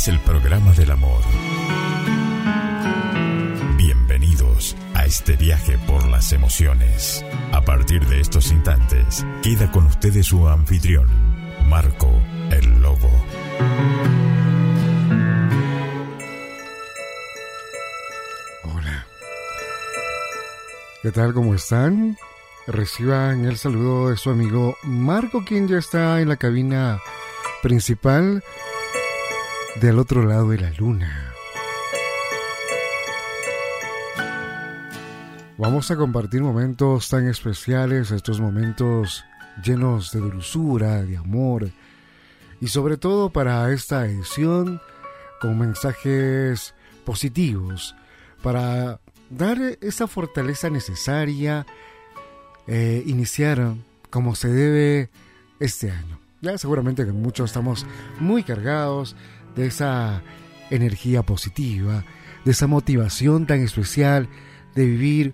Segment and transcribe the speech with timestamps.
[0.00, 1.20] es el programa del amor.
[3.76, 7.22] Bienvenidos a este viaje por las emociones.
[7.52, 11.06] A partir de estos instantes, queda con ustedes su anfitrión,
[11.68, 12.10] Marco
[12.50, 13.10] el Lobo.
[18.64, 19.06] Hola.
[21.02, 21.34] ¿Qué tal?
[21.34, 22.16] ¿Cómo están?
[22.66, 27.00] Reciban el saludo de su amigo Marco, quien ya está en la cabina
[27.62, 28.42] principal
[29.76, 31.32] del otro lado de la luna.
[35.56, 39.24] Vamos a compartir momentos tan especiales, estos momentos
[39.62, 41.70] llenos de dulzura, de amor
[42.60, 44.80] y sobre todo para esta edición
[45.40, 46.74] con mensajes
[47.04, 47.94] positivos
[48.42, 51.66] para dar esa fortaleza necesaria,
[52.66, 53.74] eh, iniciar
[54.10, 55.10] como se debe
[55.58, 56.18] este año.
[56.40, 57.86] Ya seguramente que muchos estamos
[58.18, 59.14] muy cargados
[59.54, 60.22] de esa
[60.70, 62.04] energía positiva,
[62.44, 64.28] de esa motivación tan especial
[64.74, 65.32] de vivir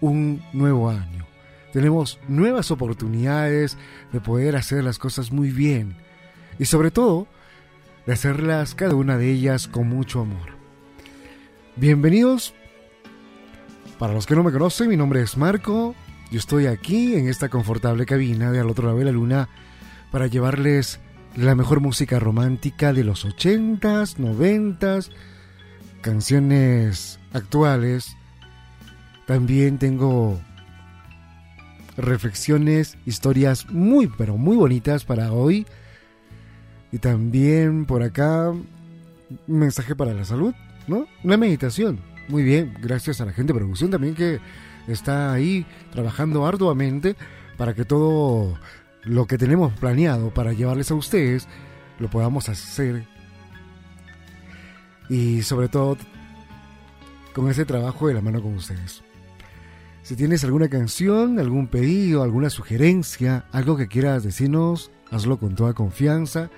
[0.00, 1.26] un nuevo año.
[1.72, 3.76] Tenemos nuevas oportunidades
[4.12, 5.96] de poder hacer las cosas muy bien
[6.58, 7.26] y sobre todo
[8.06, 10.56] de hacerlas cada una de ellas con mucho amor.
[11.76, 12.54] Bienvenidos.
[13.98, 15.94] Para los que no me conocen, mi nombre es Marco.
[16.30, 19.48] Yo estoy aquí en esta confortable cabina de al otro lado de la luna
[20.10, 21.00] para llevarles
[21.36, 25.10] la mejor música romántica de los 80s, 90s,
[26.00, 28.16] canciones actuales.
[29.26, 30.40] También tengo
[31.98, 35.66] reflexiones, historias muy, pero muy bonitas para hoy.
[36.90, 38.64] Y también por acá, un
[39.46, 40.54] mensaje para la salud,
[40.86, 41.06] ¿no?
[41.22, 42.00] Una meditación.
[42.28, 44.40] Muy bien, gracias a la gente de producción también que
[44.88, 47.14] está ahí trabajando arduamente
[47.56, 48.58] para que todo
[49.06, 51.48] lo que tenemos planeado para llevarles a ustedes
[51.98, 53.06] lo podamos hacer.
[55.08, 55.96] Y sobre todo
[57.32, 59.02] con ese trabajo de la mano con ustedes.
[60.02, 65.72] Si tienes alguna canción, algún pedido, alguna sugerencia, algo que quieras decirnos, hazlo con toda
[65.72, 66.50] confianza.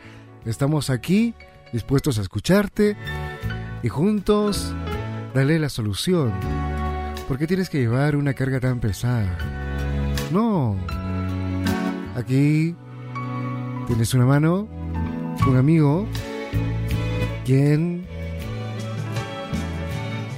[0.44, 1.34] Estamos aquí
[1.72, 2.96] dispuestos a escucharte
[3.82, 4.74] y juntos
[5.34, 6.32] darle la solución.
[7.26, 9.36] ¿Por qué tienes que llevar una carga tan pesada?
[10.32, 10.76] No.
[12.18, 12.74] Aquí
[13.86, 14.66] tienes una mano,
[15.46, 16.04] un amigo,
[17.44, 18.08] quien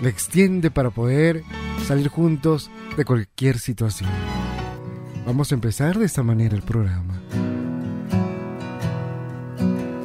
[0.02, 1.42] le extiende para poder
[1.86, 4.10] salir juntos de cualquier situación.
[5.24, 7.18] Vamos a empezar de esta manera el programa.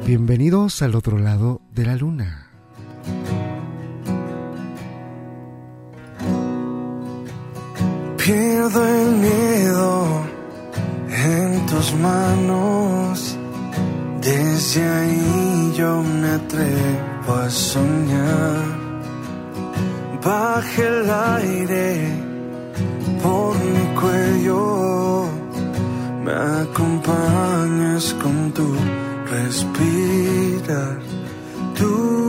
[0.06, 2.50] Bienvenidos al otro lado de la luna.
[8.16, 9.20] Pierdo el
[11.86, 13.36] tus manos.
[14.20, 18.64] Desde ahí yo me atrevo a soñar.
[20.24, 22.08] Baje el aire
[23.22, 25.26] por mi cuello.
[26.24, 28.74] Me acompañas con tu
[29.30, 30.98] respirar.
[31.78, 32.25] Tú.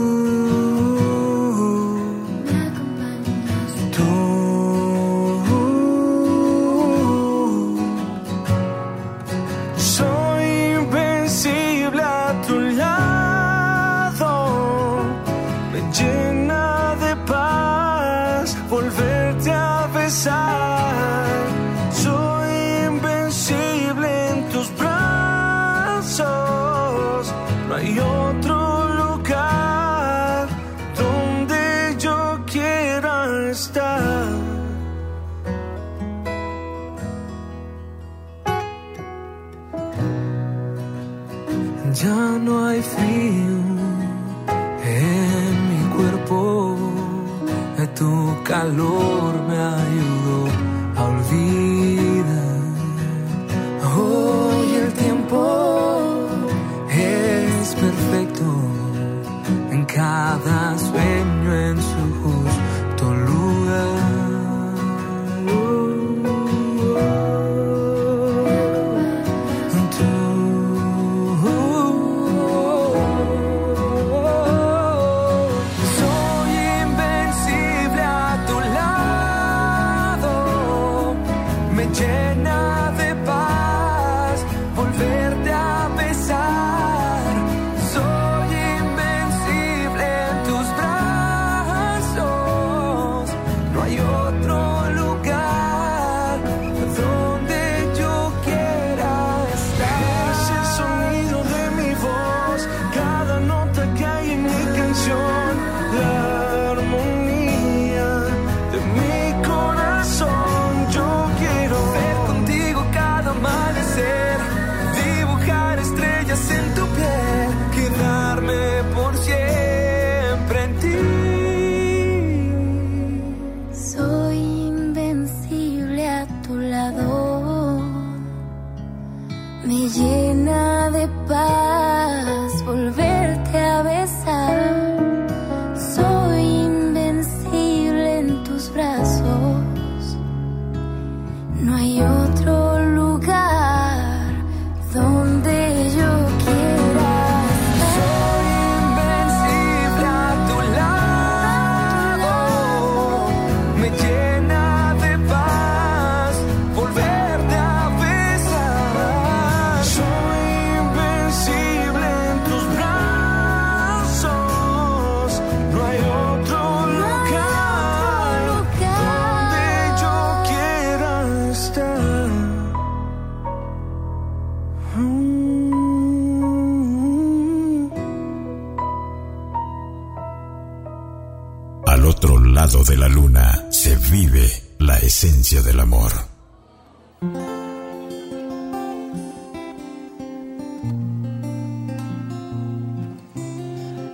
[182.88, 184.46] De la luna se vive
[184.78, 186.10] la esencia del amor.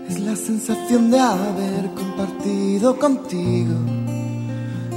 [0.09, 3.75] Es la sensación de haber compartido contigo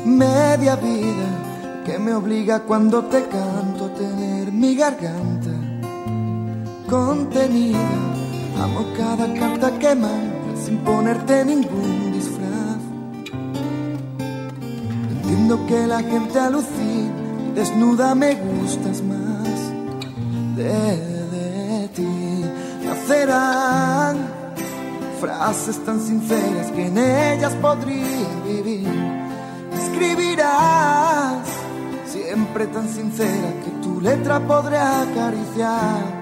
[0.05, 5.36] media vida que me obliga cuando te canto a tener mi garganta
[6.89, 7.89] contenida.
[8.63, 12.07] Amo cada carta que mandas sin ponerte ningún
[15.67, 17.13] que la gente alucina
[17.55, 19.59] desnuda me gustas más
[20.55, 22.43] de, ti.
[22.83, 24.17] Nacerán
[25.21, 28.87] frases tan sinceras que en ellas podría vivir.
[29.73, 31.47] Escribirás
[32.05, 36.16] siempre tan sincera que tu letra podré acariciar.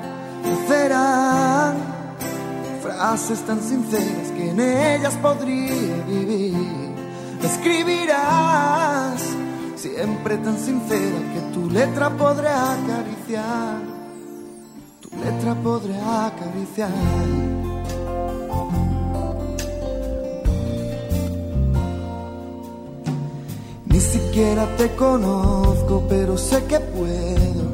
[2.82, 6.86] Frases tan sinceras que en ellas podría vivir
[7.46, 9.22] escribirás,
[9.76, 13.82] siempre tan sincera que tu letra podré acariciar,
[15.02, 16.92] tu letra podré acariciar.
[23.86, 27.65] Ni siquiera te conozco, pero sé que puedo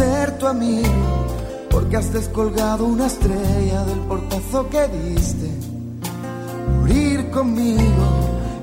[0.00, 1.26] ser tu amigo,
[1.70, 5.48] porque has descolgado una estrella del portazo que diste
[6.78, 8.04] morir conmigo.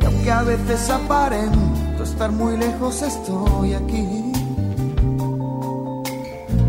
[0.01, 4.07] Y aunque a veces aparento estar muy lejos, estoy aquí.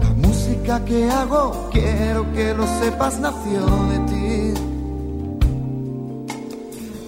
[0.02, 3.62] La música que hago, quiero que lo sepas, nació
[3.92, 4.60] de ti.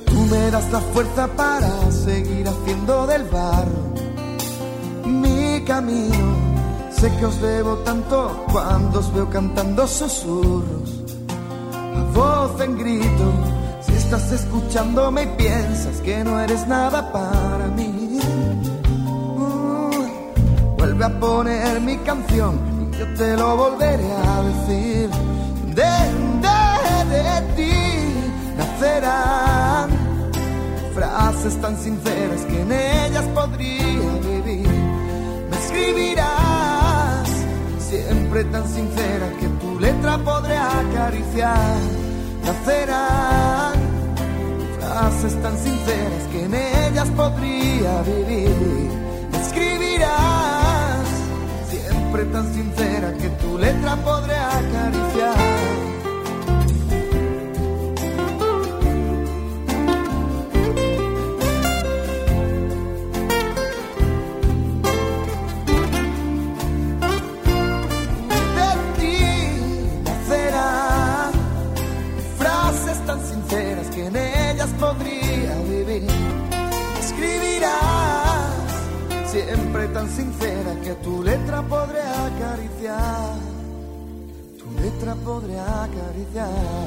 [0.07, 3.91] Tú me das la fuerza para seguir haciendo del barro
[5.05, 6.50] mi camino.
[7.01, 10.91] Sé que os debo tanto cuando os veo cantando susurros,
[11.97, 13.51] a voz en grito
[14.11, 18.19] estás escuchándome y piensas que no eres nada para mí.
[20.77, 25.11] Vuelve a poner mi canción y yo te lo volveré a decir.
[25.81, 25.97] De,
[26.45, 26.59] de,
[27.15, 27.79] de ti
[28.59, 29.91] nacerán
[30.93, 34.69] frases tan sinceras que en ellas podría vivir.
[35.51, 36.60] Me escribirás
[37.91, 41.79] siempre tan sincera que tu letra podré acariciar.
[42.45, 43.75] Nacerán
[44.79, 48.91] frases tan sinceras que en ellas podría vivir.
[49.43, 51.09] Escribirás
[51.69, 55.70] siempre tan sincera que tu letra podré acariciar.
[79.51, 83.35] Siempre tan sincera que tu letra podré acariciar,
[84.59, 86.87] tu letra podré acariciar.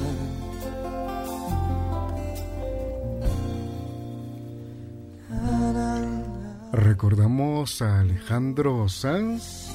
[6.71, 9.69] Recordamos a Alejandro Sanz.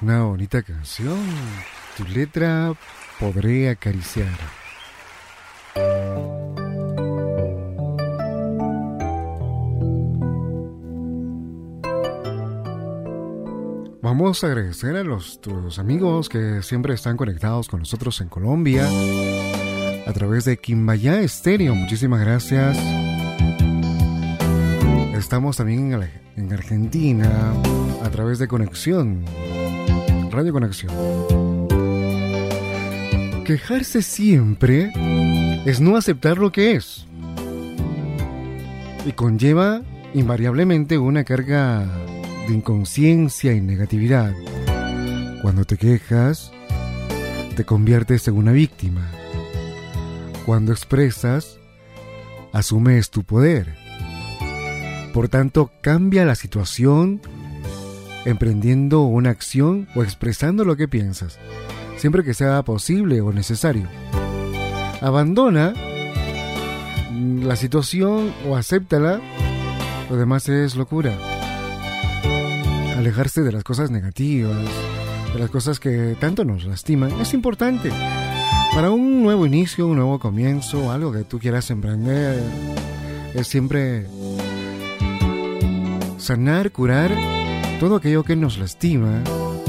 [0.00, 1.24] Una bonita canción.
[1.96, 2.74] Tu letra
[3.20, 4.63] podré acariciar.
[14.16, 15.40] Vamos a agradecer a los,
[15.76, 18.88] amigos que siempre están conectados con nosotros en Colombia
[20.06, 21.74] a través de Quimbaya Estéreo.
[21.74, 22.78] Muchísimas gracias.
[25.16, 27.54] Estamos también en, en Argentina
[28.04, 29.24] a través de Conexión,
[30.30, 30.92] Radio Conexión.
[33.44, 34.92] Quejarse siempre
[35.66, 37.04] es no aceptar lo que es
[39.04, 39.82] y conlleva
[40.14, 41.88] invariablemente una carga
[42.46, 44.34] de inconsciencia y negatividad.
[45.42, 46.52] Cuando te quejas,
[47.56, 49.08] te conviertes en una víctima.
[50.44, 51.58] Cuando expresas,
[52.52, 53.74] asumes tu poder.
[55.12, 57.20] Por tanto, cambia la situación
[58.24, 61.38] emprendiendo una acción o expresando lo que piensas,
[61.96, 63.86] siempre que sea posible o necesario.
[65.00, 65.74] Abandona
[67.42, 69.20] la situación o acéptala,
[70.10, 71.33] lo demás es locura
[72.96, 74.56] alejarse de las cosas negativas,
[75.32, 77.90] de las cosas que tanto nos lastiman, es importante.
[78.74, 82.42] Para un nuevo inicio, un nuevo comienzo, algo que tú quieras emprender,
[83.34, 84.06] es siempre
[86.18, 87.12] sanar, curar
[87.80, 89.22] todo aquello que nos lastima.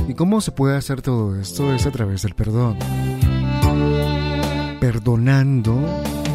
[0.07, 1.73] ¿Y cómo se puede hacer todo esto?
[1.73, 2.77] Es a través del perdón.
[4.79, 5.79] Perdonando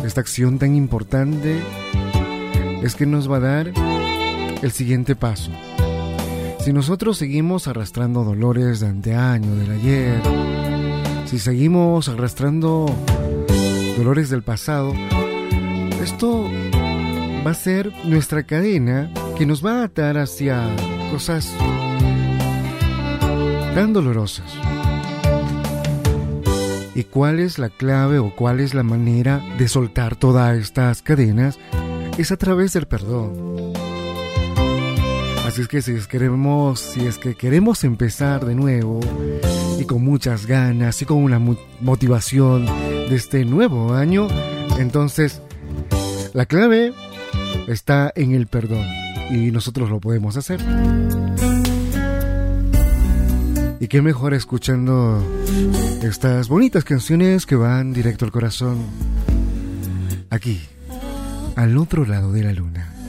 [0.04, 1.60] esta acción tan importante
[2.82, 3.72] es que nos va a dar
[4.62, 5.50] el siguiente paso.
[6.62, 10.20] Si nosotros seguimos arrastrando dolores de anteaño, del ayer,
[11.24, 12.86] si seguimos arrastrando
[13.96, 14.92] dolores del pasado,
[16.02, 16.44] esto
[17.46, 20.68] va a ser nuestra cadena que nos va a atar hacia
[21.10, 21.50] cosas
[23.74, 24.52] tan dolorosas.
[26.94, 31.58] ¿Y cuál es la clave o cuál es la manera de soltar todas estas cadenas?
[32.18, 33.49] Es a través del perdón.
[35.50, 39.00] Así es que si es, queremos, si es que queremos empezar de nuevo
[39.80, 44.28] y con muchas ganas y con una motivación de este nuevo año,
[44.78, 45.42] entonces
[46.34, 46.92] la clave
[47.66, 48.86] está en el perdón
[49.32, 50.60] y nosotros lo podemos hacer.
[53.80, 55.20] Y qué mejor escuchando
[56.00, 58.78] estas bonitas canciones que van directo al corazón.
[60.30, 60.60] Aquí,
[61.56, 62.99] al otro lado de la luna.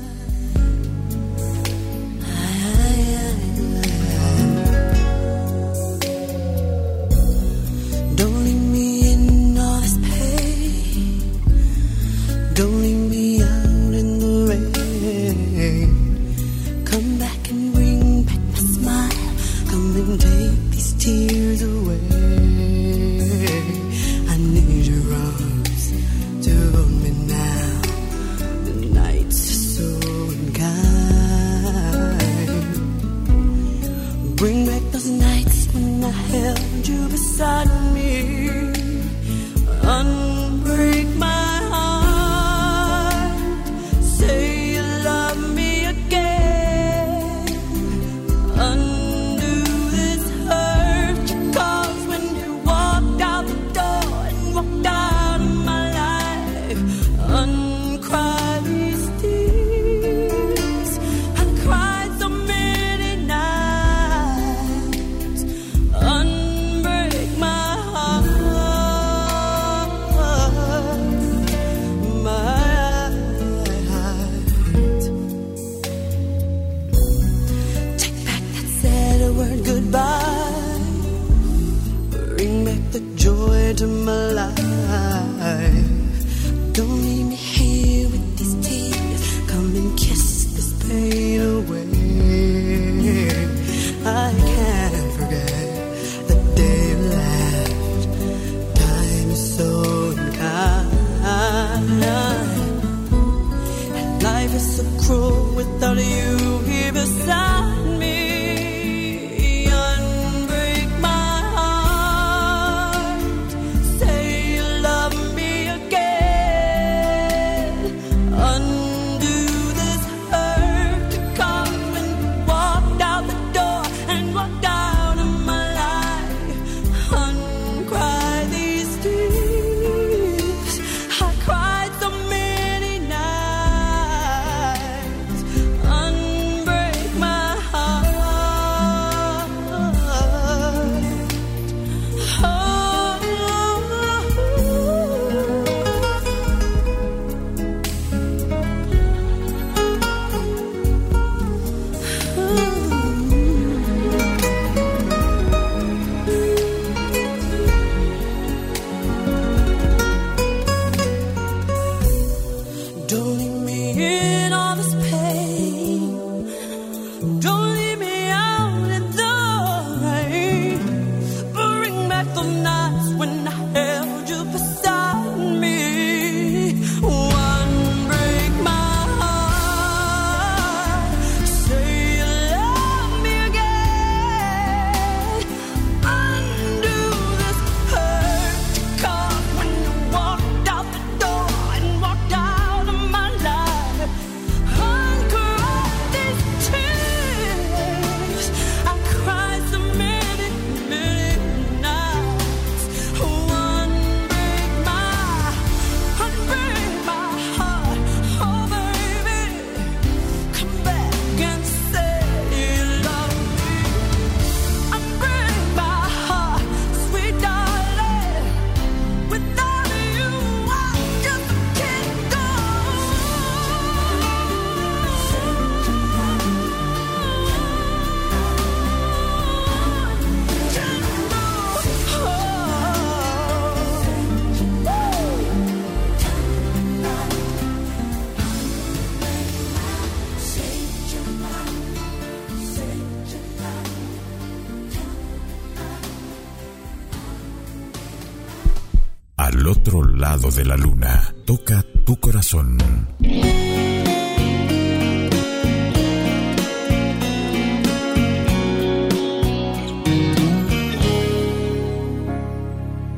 [250.50, 251.36] De la luna.
[251.46, 252.78] Toca tu corazón.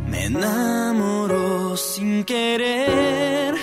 [0.10, 3.56] Me enamoró sin querer.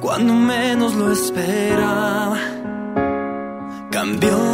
[0.00, 2.38] Cuando menos lo esperaba,
[3.90, 4.49] cambió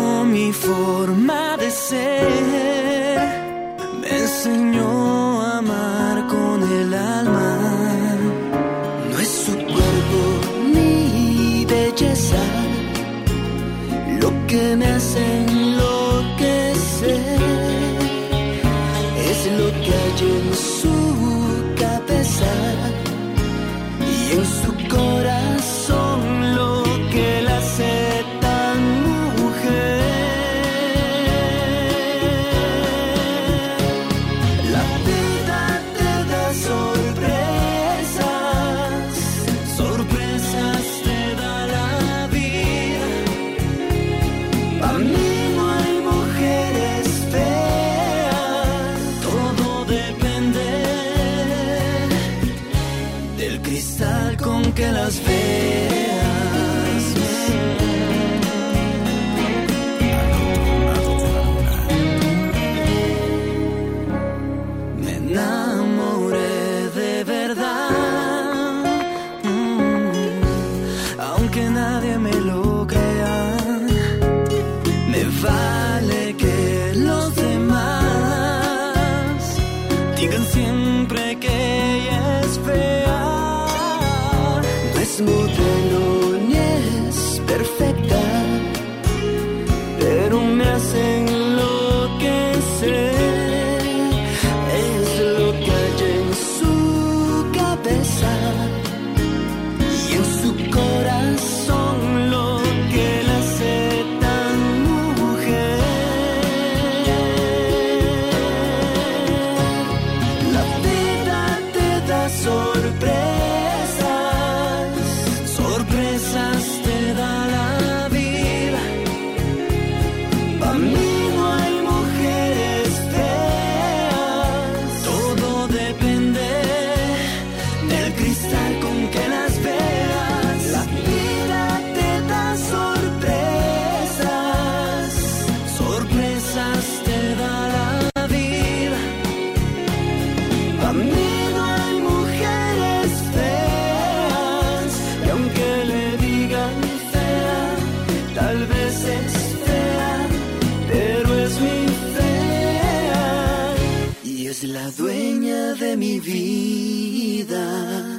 [154.57, 158.17] y es la dueña de mi vida.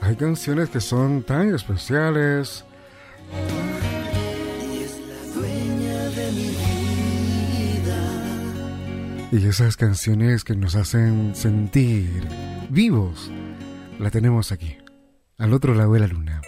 [0.00, 2.64] Hay canciones que son tan especiales
[4.62, 7.98] Y es la dueña de mi vida.
[9.30, 12.26] y esas canciones que nos hacen sentir
[12.70, 13.30] vivos,
[13.98, 14.76] la tenemos aquí,
[15.38, 16.42] al otro lado de la luna.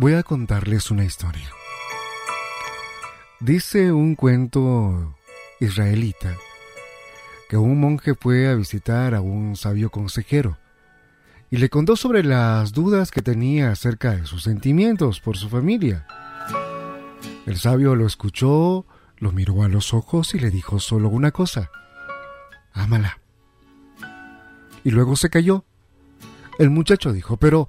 [0.00, 1.50] Voy a contarles una historia.
[3.40, 5.16] Dice un cuento
[5.58, 6.36] israelita
[7.48, 10.56] que un monje fue a visitar a un sabio consejero
[11.50, 16.06] y le contó sobre las dudas que tenía acerca de sus sentimientos por su familia.
[17.44, 21.72] El sabio lo escuchó, lo miró a los ojos y le dijo solo una cosa,
[22.72, 23.18] ámala.
[24.84, 25.64] Y luego se cayó.
[26.60, 27.68] El muchacho dijo, pero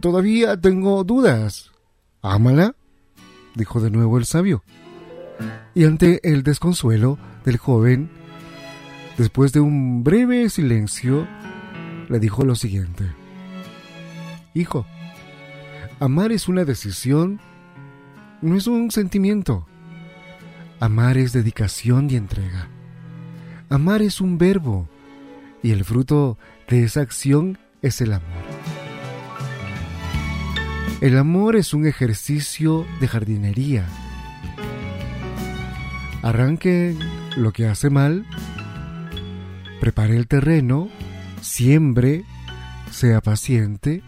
[0.00, 1.70] todavía tengo dudas.
[2.22, 2.74] Ámala,
[3.54, 4.62] dijo de nuevo el sabio.
[5.74, 8.10] Y ante el desconsuelo del joven,
[9.16, 11.26] después de un breve silencio,
[12.08, 13.04] le dijo lo siguiente.
[14.54, 14.86] Hijo,
[16.00, 17.40] amar es una decisión,
[18.42, 19.66] no es un sentimiento.
[20.80, 22.68] Amar es dedicación y entrega.
[23.68, 24.88] Amar es un verbo
[25.62, 28.47] y el fruto de esa acción es el amor.
[31.00, 33.86] El amor es un ejercicio de jardinería.
[36.22, 36.96] Arranque
[37.36, 38.26] lo que hace mal,
[39.80, 40.88] prepare el terreno,
[41.40, 42.24] siembre,
[42.90, 44.02] sea paciente,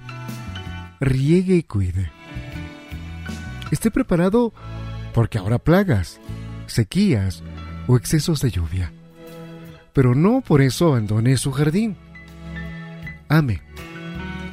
[0.98, 2.10] riegue y cuide.
[3.70, 4.52] Esté preparado
[5.14, 6.20] porque habrá plagas,
[6.66, 7.44] sequías
[7.86, 8.92] o excesos de lluvia.
[9.92, 11.96] Pero no por eso abandone su jardín.
[13.28, 13.62] Ame.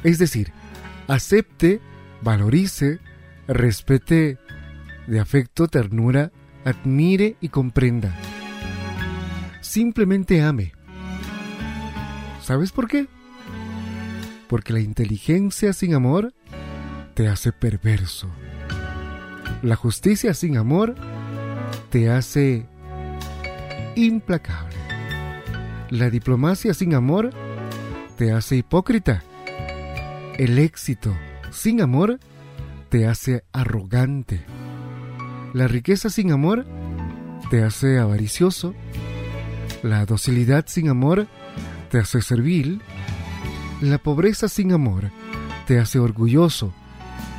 [0.04, 0.52] Es decir,
[1.08, 1.80] acepte
[2.22, 3.00] valorice,
[3.46, 4.38] respete
[5.06, 6.32] de afecto, ternura,
[6.64, 8.14] admire y comprenda.
[9.60, 10.72] Simplemente ame.
[12.42, 13.06] ¿Sabes por qué?
[14.48, 16.34] Porque la inteligencia sin amor
[17.14, 18.30] te hace perverso.
[19.62, 20.94] La justicia sin amor
[21.90, 22.66] te hace
[23.96, 24.76] implacable.
[25.90, 27.30] La diplomacia sin amor
[28.16, 29.22] te hace hipócrita.
[30.38, 31.14] El éxito
[31.50, 32.18] sin amor
[32.88, 34.44] te hace arrogante.
[35.54, 36.66] La riqueza sin amor
[37.50, 38.74] te hace avaricioso.
[39.82, 41.26] La docilidad sin amor
[41.90, 42.82] te hace servil.
[43.80, 45.10] La pobreza sin amor
[45.66, 46.72] te hace orgulloso.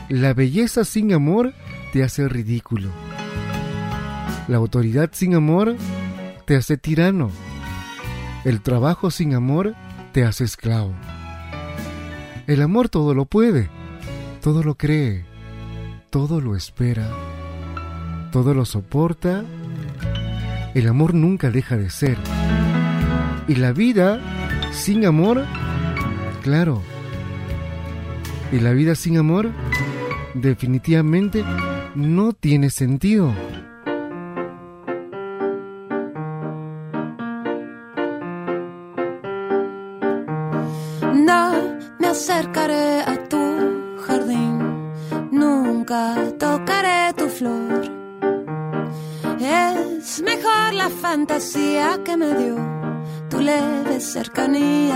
[0.10, 1.54] La belleza sin amor
[1.94, 2.90] te hace ridículo.
[4.48, 5.76] La autoridad sin amor
[6.46, 7.30] te hace tirano.
[8.46, 9.76] El trabajo sin amor
[10.12, 10.94] te hace esclavo.
[12.48, 13.70] El amor todo lo puede,
[14.42, 15.26] todo lo cree,
[16.10, 17.08] todo lo espera,
[18.32, 19.44] todo lo soporta.
[20.74, 22.18] El amor nunca deja de ser.
[23.48, 24.20] Y la vida
[24.72, 25.46] sin amor,
[26.42, 26.82] claro.
[28.52, 29.52] Y la vida sin amor
[30.34, 31.44] definitivamente
[31.96, 33.34] no tiene sentido.
[51.30, 52.56] Fantasía que me dio.
[53.30, 54.89] Tu leve cercanía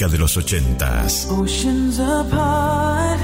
[0.00, 1.26] romántica de los ochentas.
[1.30, 3.20] Oceans apart,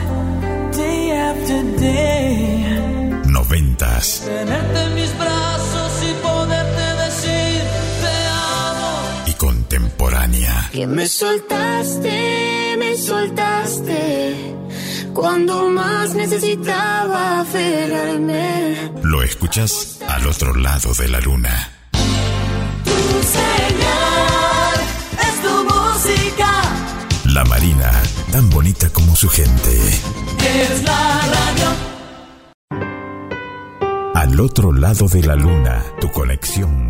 [0.76, 3.22] day after day.
[3.26, 4.22] Noventas.
[4.24, 7.62] Tenerte en mis brazos y poderte decir
[8.02, 9.24] te amo.
[9.26, 10.70] Y contemporánea.
[10.72, 14.54] Que me soltaste, me soltaste.
[15.14, 18.92] Cuando más necesitaba aferrarme.
[19.02, 21.75] Lo escuchas al otro lado de la luna.
[27.56, 27.90] Marina,
[28.32, 29.70] tan bonita como su gente.
[29.78, 31.68] Es la radio.
[34.14, 36.85] Al otro lado de la luna, tu conexión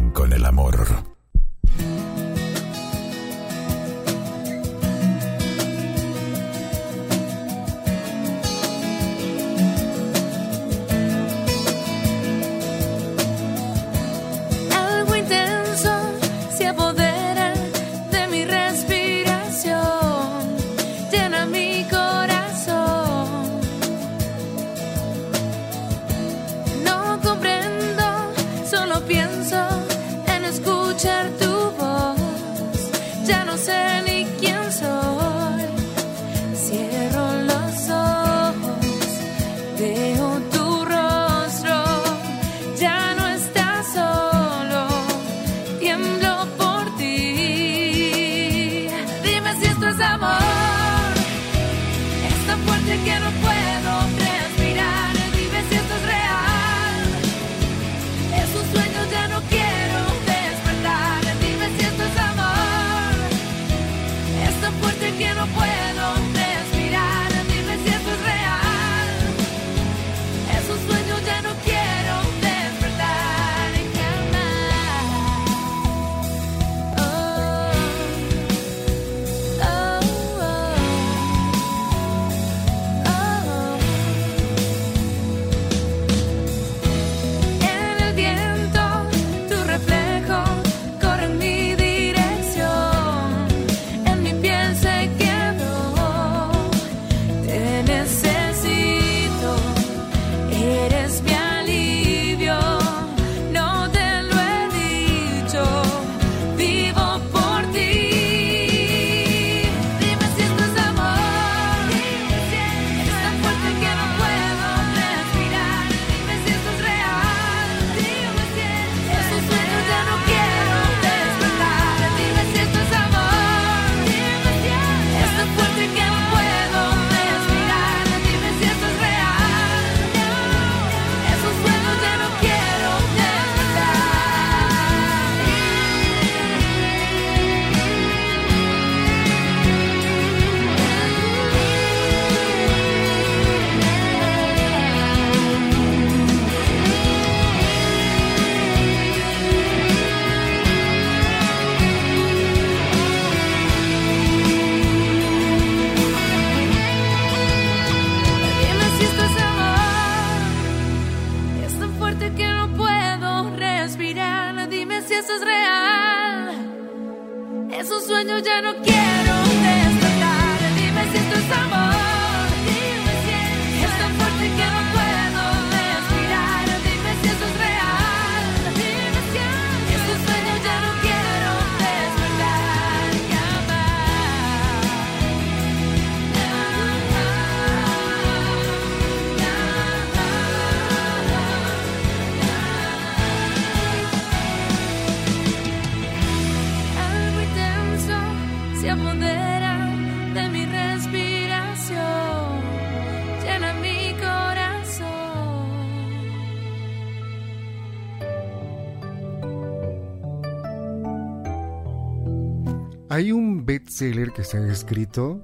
[213.17, 215.41] Hay un bestseller que se ha escrito.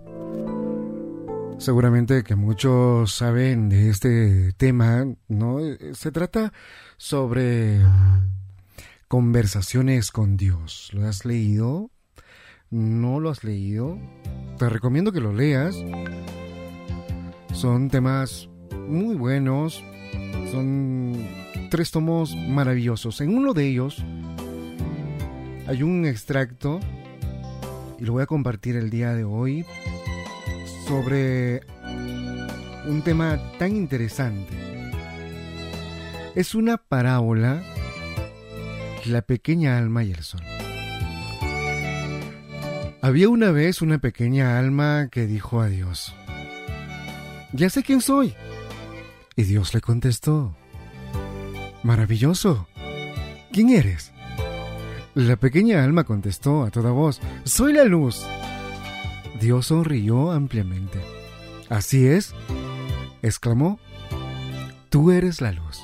[1.56, 5.56] Seguramente que muchos saben de este tema, ¿no?
[5.94, 6.52] Se trata
[6.98, 7.80] sobre
[9.08, 10.90] conversaciones con Dios.
[10.92, 11.90] ¿Lo has leído?
[12.68, 13.98] ¿No lo has leído?
[14.58, 15.74] Te recomiendo que lo leas.
[17.54, 18.50] Son temas
[18.86, 19.82] muy buenos.
[20.50, 21.26] Son
[21.70, 23.22] tres tomos maravillosos.
[23.22, 24.04] En uno de ellos
[25.66, 26.78] hay un extracto
[28.02, 29.64] y lo voy a compartir el día de hoy
[30.88, 31.60] sobre
[32.88, 34.52] un tema tan interesante.
[36.34, 37.62] Es una parábola,
[39.06, 40.42] la pequeña alma y el sol.
[43.02, 46.12] Había una vez una pequeña alma que dijo a Dios,
[47.52, 48.34] ya sé quién soy.
[49.36, 50.56] Y Dios le contestó,
[51.84, 52.66] maravilloso,
[53.52, 54.11] ¿quién eres?
[55.14, 58.24] La pequeña alma contestó a toda voz, Soy la luz.
[59.38, 60.98] Dios sonrió ampliamente.
[61.68, 62.34] Así es,
[63.20, 63.78] exclamó,
[64.88, 65.82] Tú eres la luz.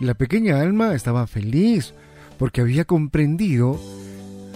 [0.00, 1.94] La pequeña alma estaba feliz
[2.36, 3.80] porque había comprendido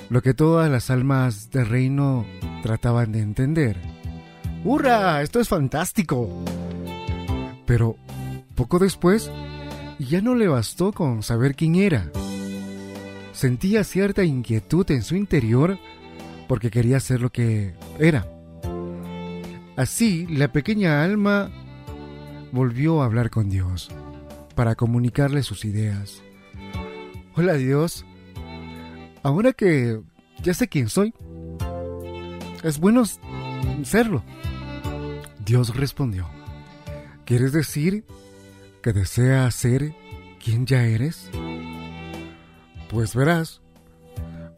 [0.08, 2.26] lo que todas las almas del reino
[2.64, 3.76] trataban de entender.
[4.64, 5.22] ¡Hurra!
[5.22, 6.28] Esto es fantástico.
[7.66, 7.94] Pero
[8.56, 9.30] poco después,
[10.00, 12.10] ya no le bastó con saber quién era
[13.32, 15.78] sentía cierta inquietud en su interior
[16.48, 18.26] porque quería ser lo que era.
[19.76, 21.50] Así, la pequeña alma
[22.52, 23.90] volvió a hablar con Dios
[24.54, 26.22] para comunicarle sus ideas.
[27.34, 28.04] Hola Dios,
[29.22, 30.00] ahora que
[30.42, 31.14] ya sé quién soy,
[32.62, 33.04] es bueno
[33.84, 34.22] serlo.
[35.44, 36.28] Dios respondió,
[37.24, 38.04] ¿quieres decir
[38.82, 39.94] que deseas ser
[40.42, 41.30] quien ya eres?
[42.90, 43.60] Pues verás,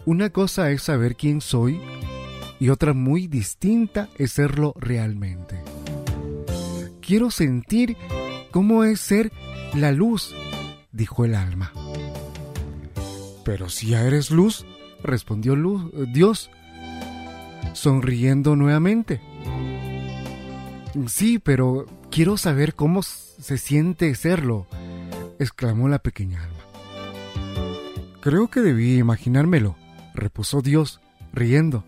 [0.07, 1.81] una cosa es saber quién soy
[2.59, 5.61] y otra muy distinta es serlo realmente.
[7.03, 7.97] Quiero sentir
[8.51, 9.31] cómo es ser
[9.75, 10.35] la luz,
[10.93, 11.73] dijo el alma.
[13.45, 14.65] Pero si ya eres luz,
[15.03, 16.51] respondió luz, Dios,
[17.75, 19.21] sonriendo nuevamente.
[21.07, 24.67] Sí, pero quiero saber cómo se siente serlo,
[25.39, 26.49] exclamó la pequeña.
[28.23, 29.75] Creo que debí imaginármelo,
[30.15, 31.01] repuso Dios,
[31.33, 31.85] riendo.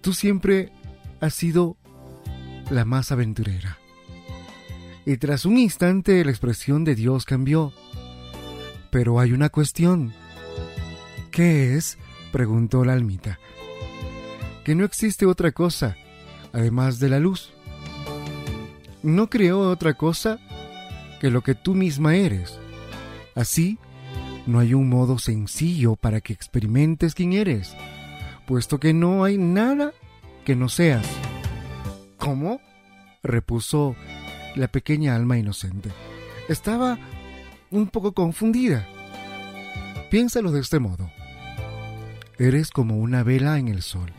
[0.00, 0.72] Tú siempre
[1.20, 1.76] has sido
[2.70, 3.78] la más aventurera.
[5.06, 7.72] Y tras un instante la expresión de Dios cambió.
[8.90, 10.12] Pero hay una cuestión.
[11.30, 11.98] ¿Qué es?
[12.32, 13.38] preguntó la almita.
[14.64, 15.96] Que no existe otra cosa,
[16.52, 17.52] además de la luz.
[19.04, 20.40] No creó otra cosa
[21.20, 22.58] que lo que tú misma eres.
[23.36, 23.78] Así,
[24.46, 27.74] no hay un modo sencillo para que experimentes quién eres,
[28.46, 29.92] puesto que no hay nada
[30.44, 31.06] que no seas.
[32.18, 32.60] ¿Cómo?
[33.22, 33.94] repuso
[34.56, 35.90] la pequeña alma inocente.
[36.48, 36.98] Estaba
[37.70, 38.86] un poco confundida.
[40.10, 41.10] Piénsalo de este modo.
[42.38, 44.12] Eres como una vela en el sol.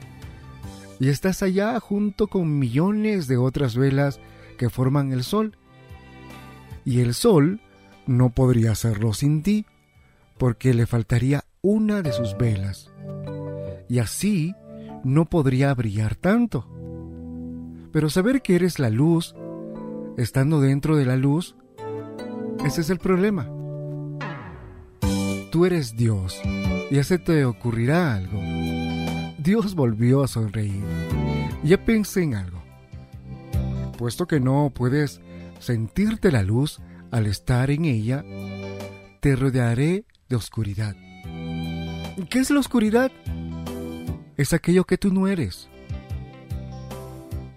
[0.99, 4.19] Y estás allá junto con millones de otras velas
[4.57, 5.57] que forman el sol.
[6.85, 7.61] Y el sol
[8.07, 9.65] no podría hacerlo sin ti,
[10.37, 12.91] porque le faltaría una de sus velas.
[13.89, 14.55] Y así
[15.03, 16.67] no podría brillar tanto.
[17.91, 19.35] Pero saber que eres la luz,
[20.17, 21.55] estando dentro de la luz,
[22.65, 23.49] ese es el problema.
[25.51, 26.41] Tú eres Dios
[26.89, 28.39] y a se te ocurrirá algo.
[29.37, 30.83] Dios volvió a sonreír.
[31.63, 32.63] Ya pensé en algo.
[33.97, 35.21] Puesto que no puedes
[35.59, 38.23] sentirte la luz al estar en ella,
[39.19, 40.05] te rodearé
[40.37, 40.95] oscuridad.
[42.29, 43.11] ¿Qué es la oscuridad?
[44.37, 45.69] Es aquello que tú no eres.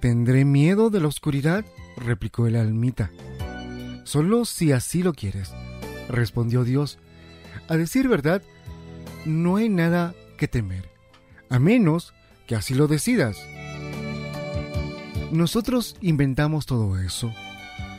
[0.01, 1.64] ¿Tendré miedo de la oscuridad?
[1.96, 3.11] replicó el almita.
[4.05, 5.53] Solo si así lo quieres,
[6.09, 6.98] respondió Dios.
[7.68, 8.42] A decir verdad,
[9.24, 10.88] no hay nada que temer,
[11.51, 12.14] a menos
[12.46, 13.36] que así lo decidas.
[15.32, 17.32] Nosotros inventamos todo eso.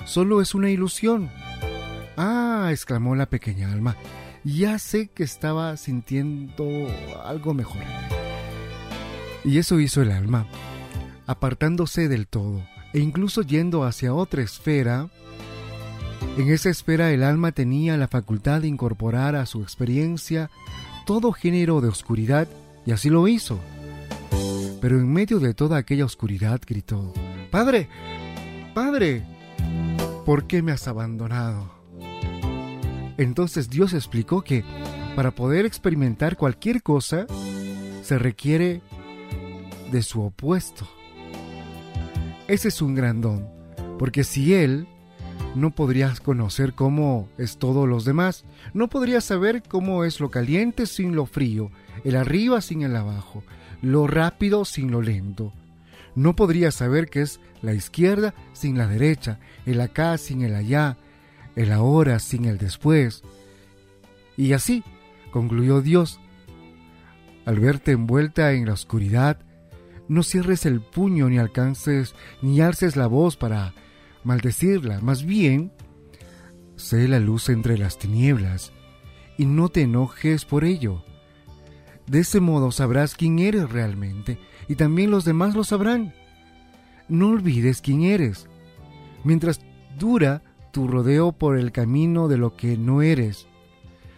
[0.06, 1.30] Solo es una ilusión.
[2.16, 3.97] Ah, exclamó la pequeña alma.
[4.56, 6.66] Ya sé que estaba sintiendo
[7.26, 7.82] algo mejor.
[9.43, 10.48] Y eso hizo el alma,
[11.26, 15.10] apartándose del todo e incluso yendo hacia otra esfera.
[16.38, 20.50] En esa esfera el alma tenía la facultad de incorporar a su experiencia
[21.06, 22.48] todo género de oscuridad
[22.86, 23.60] y así lo hizo.
[24.80, 27.14] Pero en medio de toda aquella oscuridad gritó,
[27.52, 27.89] Padre,
[28.74, 29.26] Padre,
[30.26, 31.77] ¿por qué me has abandonado?
[33.18, 34.63] Entonces Dios explicó que
[35.15, 37.26] para poder experimentar cualquier cosa
[38.03, 38.82] se requiere
[39.91, 40.88] de su opuesto.
[42.47, 43.47] Ese es un gran don,
[43.97, 44.88] porque si Él
[45.55, 50.86] no podrías conocer cómo es todo los demás, no podrías saber cómo es lo caliente
[50.86, 51.72] sin lo frío,
[52.03, 53.43] el arriba sin el abajo,
[53.82, 55.51] lo rápido sin lo lento.
[56.15, 60.97] No podrías saber qué es la izquierda sin la derecha, el acá sin el allá,
[61.58, 63.24] el ahora sin el después.
[64.38, 64.84] Y así,
[65.32, 66.20] concluyó Dios,
[67.45, 69.39] al verte envuelta en la oscuridad,
[70.08, 73.74] no cierres el puño ni alcances ni alces la voz para
[74.24, 75.74] maldecirla, más bien,
[76.76, 78.72] sé la luz entre las tinieblas
[79.38, 81.03] y no te enojes por ello.
[82.05, 84.38] De ese modo sabrás quién eres realmente
[84.68, 86.14] y también los demás lo sabrán.
[87.10, 88.47] No olvides quién eres.
[89.24, 89.62] Mientras
[89.97, 90.43] dura
[90.78, 93.48] tu rodeo por el camino de lo que no eres,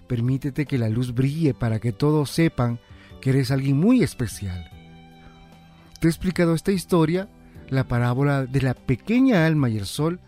[0.07, 2.81] permítete que la luz brille para que todos sepan
[3.21, 4.69] que eres alguien muy especial.
[6.01, 7.29] Te he explicado esta historia,
[7.69, 10.19] la parábola de la pequeña alma y el sol,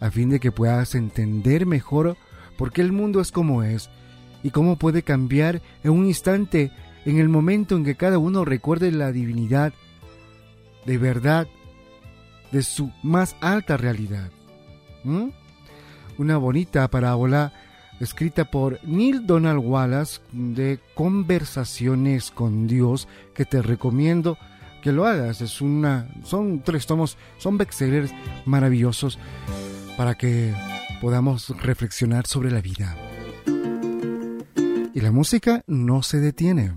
[0.00, 2.16] a fin de que puedas entender mejor
[2.56, 3.90] por qué el mundo es como es
[4.42, 6.72] y cómo puede cambiar en un instante
[7.04, 9.74] en el momento en que cada uno recuerde la divinidad
[10.86, 11.46] de verdad
[12.52, 14.30] de su más alta realidad.
[15.04, 15.28] ¿Mm?
[16.18, 17.52] Una bonita parábola
[18.00, 24.36] escrita por Neil Donald Wallace de Conversaciones con Dios que te recomiendo
[24.82, 25.40] que lo hagas.
[25.40, 28.12] Es una, son tres tomos, son bestsellers
[28.46, 29.18] maravillosos
[29.96, 30.52] para que
[31.00, 32.96] podamos reflexionar sobre la vida.
[34.94, 36.72] Y la música no se detiene.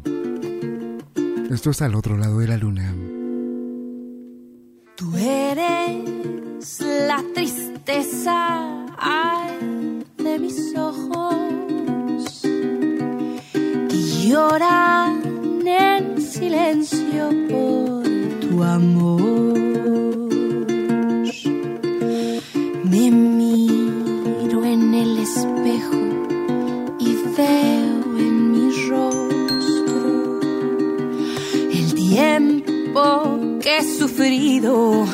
[1.49, 2.93] Esto es al otro lado de la luna.
[4.95, 12.41] Tú eres la tristeza Ay de mis ojos
[13.89, 15.21] que lloran
[15.65, 18.03] en silencio por
[18.39, 19.57] tu amor.
[22.83, 26.01] Me miro en el espejo
[26.99, 30.39] y veo en mi rostro
[31.71, 35.07] el tiempo que he sufrido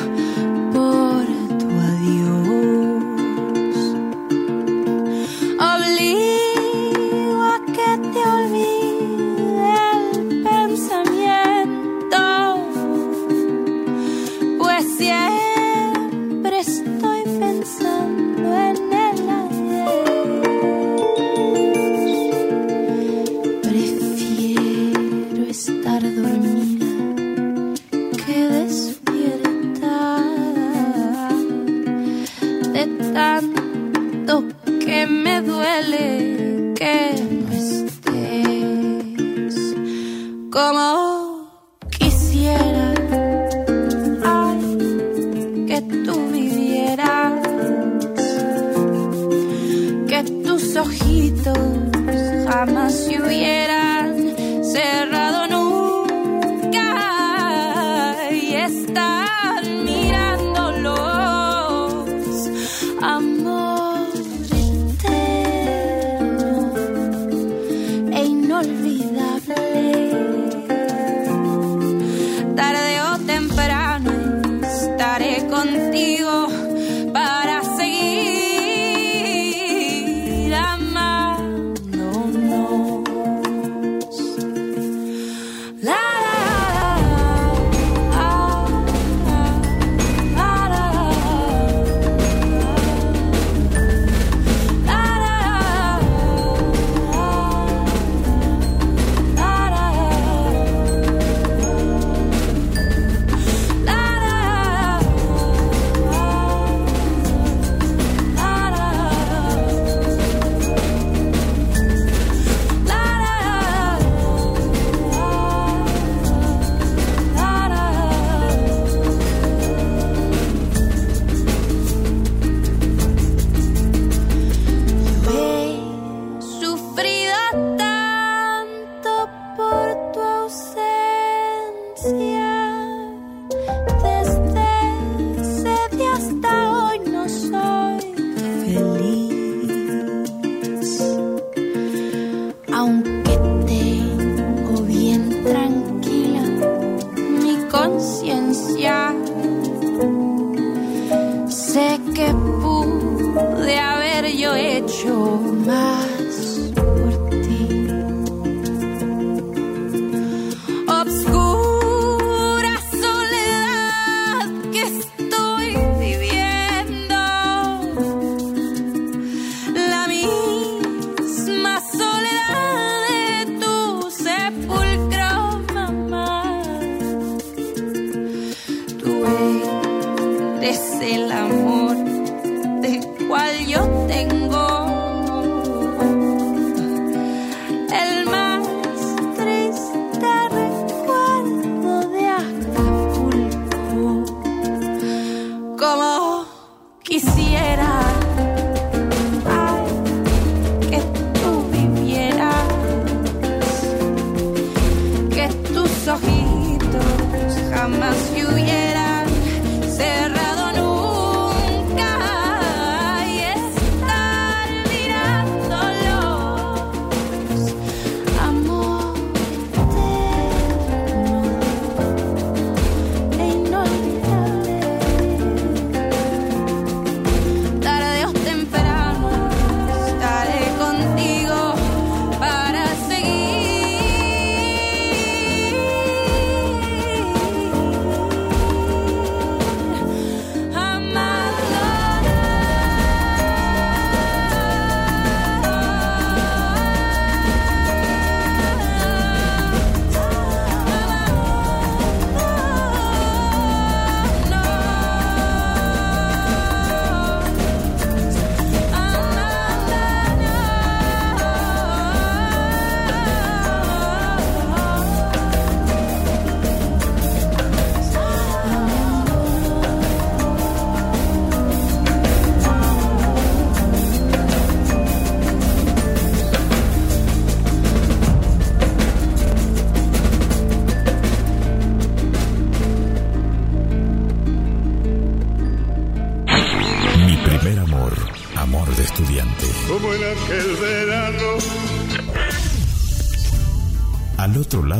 [154.58, 156.17] hecho mind.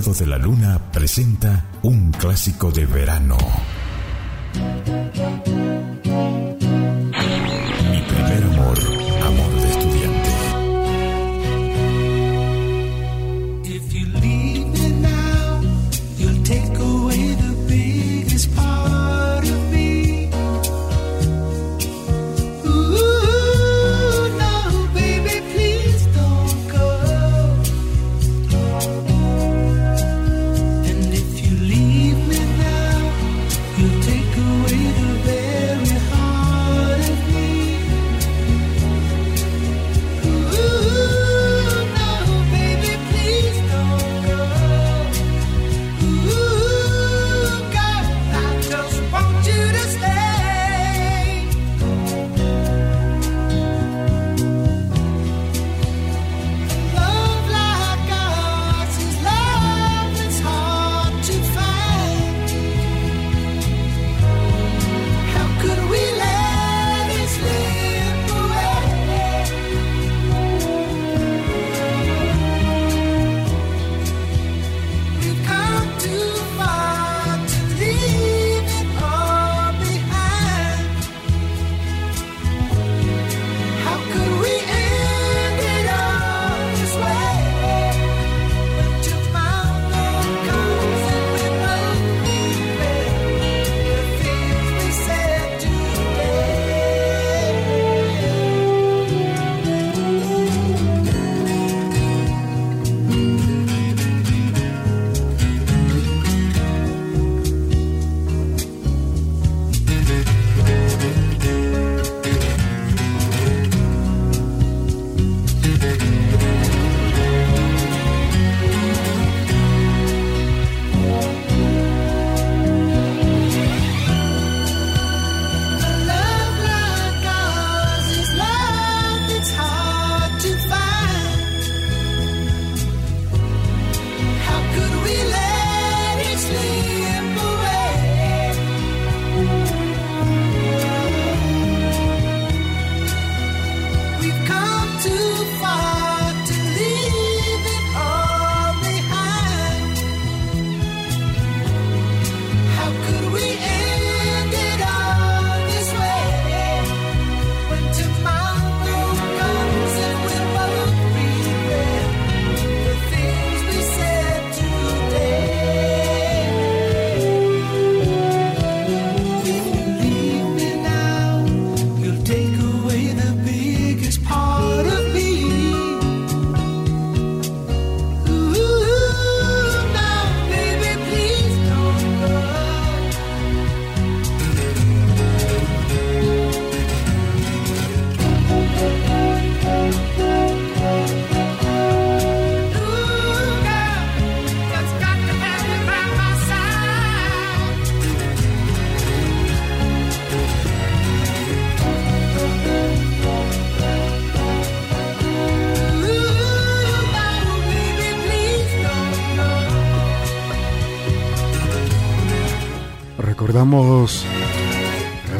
[0.00, 0.67] De la luna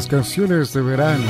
[0.09, 1.23] canciones de verano.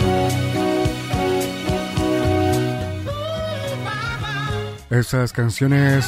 [4.89, 6.07] Esas canciones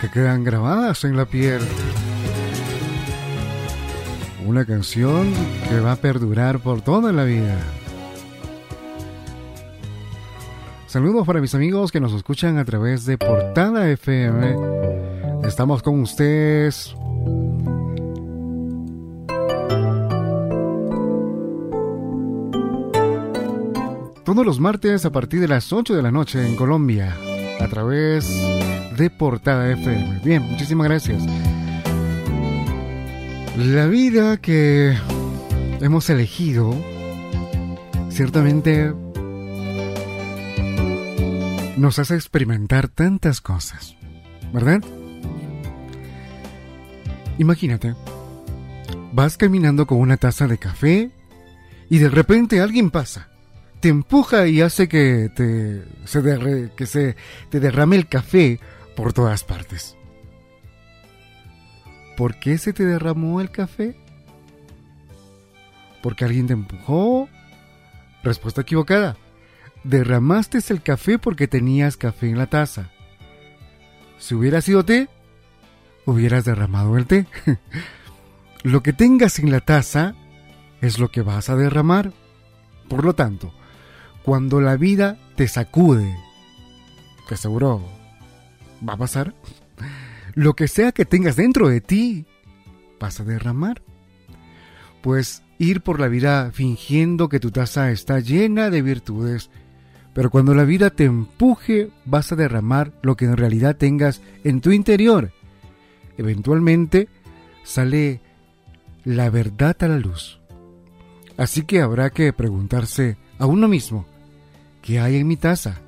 [0.00, 1.60] que quedan grabadas en la piel.
[4.46, 5.32] Una canción
[5.68, 7.58] que va a perdurar por toda la vida.
[10.86, 14.56] Saludos para mis amigos que nos escuchan a través de Portada FM.
[15.44, 16.96] Estamos con ustedes
[24.38, 27.16] todos los martes a partir de las 8 de la noche en Colombia
[27.58, 28.24] a través
[28.96, 30.20] de Portada FM.
[30.24, 31.24] Bien, muchísimas gracias.
[33.56, 34.96] La vida que
[35.80, 36.72] hemos elegido
[38.10, 38.94] ciertamente
[41.76, 43.96] nos hace experimentar tantas cosas,
[44.52, 44.84] ¿verdad?
[47.38, 47.96] Imagínate,
[49.12, 51.10] vas caminando con una taza de café
[51.90, 53.27] y de repente alguien pasa,
[53.80, 57.16] te empuja y hace que te se, que se
[57.50, 58.60] te derrame el café
[58.96, 59.96] por todas partes.
[62.16, 63.96] ¿Por qué se te derramó el café?
[66.02, 67.28] ¿Porque alguien te empujó?
[68.24, 69.16] Respuesta equivocada.
[69.84, 72.90] derramaste el café porque tenías café en la taza.
[74.18, 75.08] Si hubiera sido té,
[76.04, 77.26] hubieras derramado el té.
[78.64, 80.14] lo que tengas en la taza
[80.80, 82.12] es lo que vas a derramar.
[82.88, 83.54] Por lo tanto,
[84.28, 86.14] cuando la vida te sacude,
[87.26, 87.82] que seguro
[88.86, 89.32] va a pasar,
[90.34, 92.26] lo que sea que tengas dentro de ti,
[93.00, 93.80] vas a derramar.
[95.00, 99.48] Pues ir por la vida fingiendo que tu taza está llena de virtudes,
[100.12, 104.60] pero cuando la vida te empuje vas a derramar lo que en realidad tengas en
[104.60, 105.32] tu interior.
[106.18, 107.08] Eventualmente
[107.64, 108.20] sale
[109.04, 110.38] la verdad a la luz.
[111.38, 114.04] Así que habrá que preguntarse a uno mismo,
[114.88, 115.82] ¿qué hay en mi taza?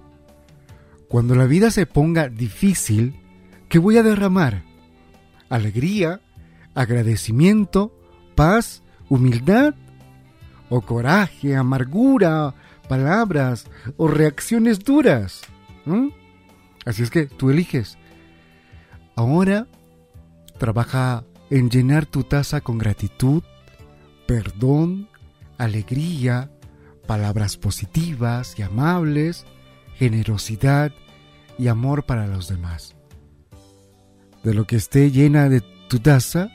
[1.09, 3.19] Cuando la vida se ponga difícil,
[3.71, 4.63] ¿qué voy a derramar?
[5.49, 6.21] ¿Alegría?
[6.75, 7.99] ¿Agradecimiento?
[8.35, 8.83] ¿Paz?
[9.09, 9.75] ¿Humildad?
[10.69, 11.57] ¿O coraje?
[11.57, 12.55] ¿Amargura?
[12.91, 13.65] ¿Palabras?
[13.97, 15.45] ¿O reacciones duras?
[15.87, 16.09] ¿Mm?
[16.85, 17.97] Así es que tú eliges.
[19.17, 19.67] Ahora
[20.59, 23.43] trabaja en llenar tu taza con gratitud,
[24.27, 25.09] perdón,
[25.57, 26.51] alegría,
[27.11, 29.45] palabras positivas y amables,
[29.97, 30.93] generosidad
[31.59, 32.95] y amor para los demás.
[34.45, 36.51] De lo que esté llena de tu taza,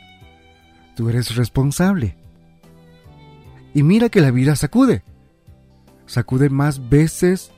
[0.95, 2.15] tú eres responsable.
[3.73, 5.03] Y mira que la vida sacude.
[6.05, 7.51] Sacude más veces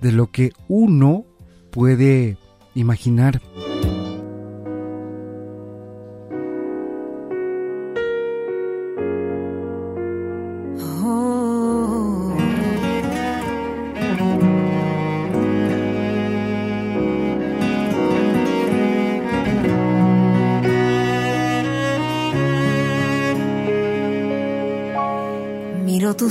[0.00, 1.24] de lo que uno
[1.70, 2.38] puede
[2.74, 3.40] imaginar.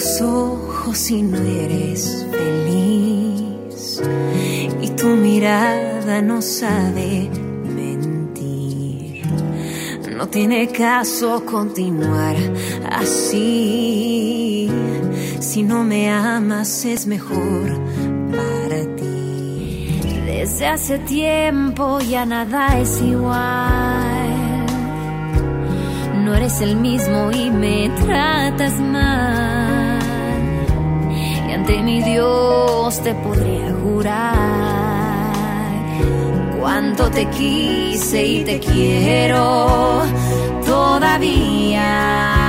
[0.02, 4.02] Tus ojos y no eres feliz.
[4.82, 7.30] Y tu mirada no sabe
[7.76, 9.24] mentir.
[10.18, 12.36] No tiene caso continuar
[12.90, 14.72] así.
[15.40, 17.70] Si no me amas es mejor
[18.32, 20.00] para ti.
[20.26, 24.66] Desde hace tiempo ya nada es igual.
[26.24, 29.81] No eres el mismo y me tratas mal
[31.62, 35.36] ante mi Dios te podría jurar
[36.60, 40.02] cuánto te quise y te quiero
[40.66, 42.41] todavía.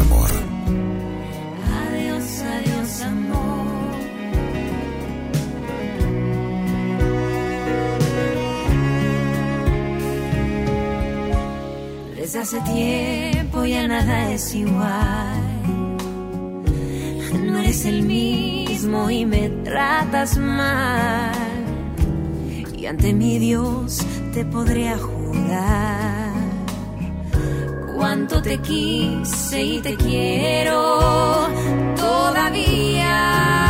[0.00, 0.30] Esencia
[2.60, 3.50] del amor.
[12.40, 15.40] hace tiempo ya nada es igual.
[17.44, 21.32] No eres el mismo y me tratas mal.
[22.76, 25.89] Y ante mi Dios te podría jurar
[28.00, 31.46] cuánto te quise y te quiero
[31.96, 33.69] todavía.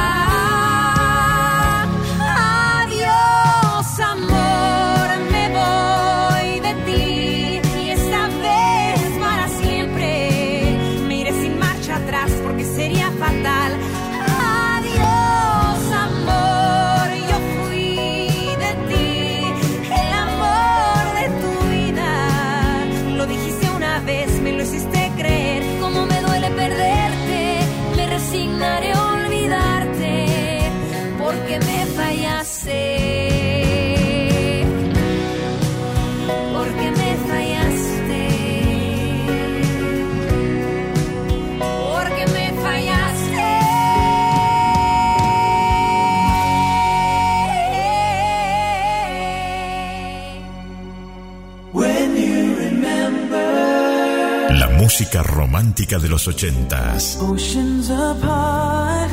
[55.11, 57.18] música romántica de los ochentas.
[57.20, 59.11] Oceans apart,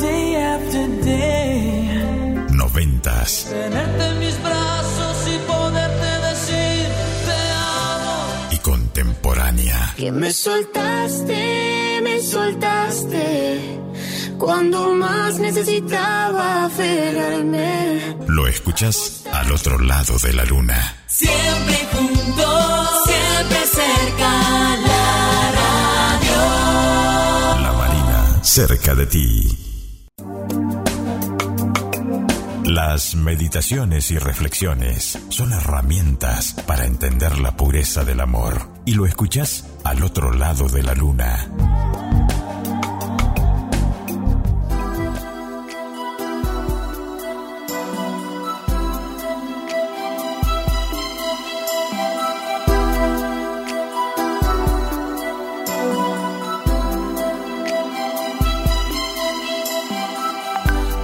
[0.00, 2.46] day after day.
[2.52, 3.46] Noventas.
[3.50, 6.86] Tenerte en mis brazos y poderte decir
[7.26, 8.48] te amo.
[8.50, 9.94] Y contemporánea.
[9.98, 13.78] Que me soltaste, me soltaste
[14.38, 18.16] cuando más necesitaba aferrarme.
[18.26, 20.96] Lo escuchas al otro lado de la luna.
[21.06, 24.79] Siempre juntos, siempre cerca.
[28.50, 29.48] Cerca de ti.
[32.64, 38.68] Las meditaciones y reflexiones son herramientas para entender la pureza del amor.
[38.84, 41.48] Y lo escuchas al otro lado de la luna.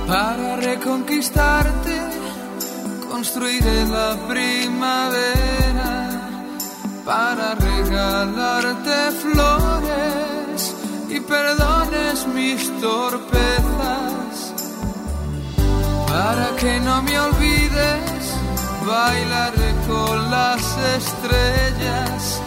[0.07, 2.00] Para reconquistarte,
[3.11, 5.94] construiré la primavera.
[7.04, 10.74] Para regalarte flores
[11.09, 14.54] y perdones mis torpezas.
[16.07, 18.22] Para que no me olvides,
[18.86, 20.62] bailaré con las
[20.98, 22.40] estrellas.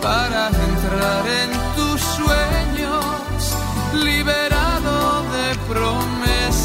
[0.00, 3.04] Para entrar en tus sueños,
[4.04, 6.21] liberado de promesas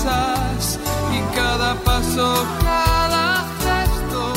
[0.08, 4.34] y cada paso, cada gesto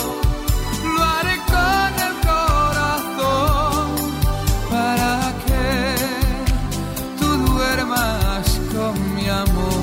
[0.97, 3.87] lo haré con el corazón
[4.69, 5.95] para que
[7.21, 9.81] tú duermas con mi amor.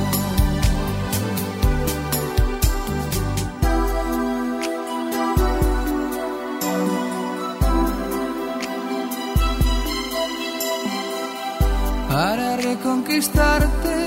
[12.09, 14.06] Para reconquistarte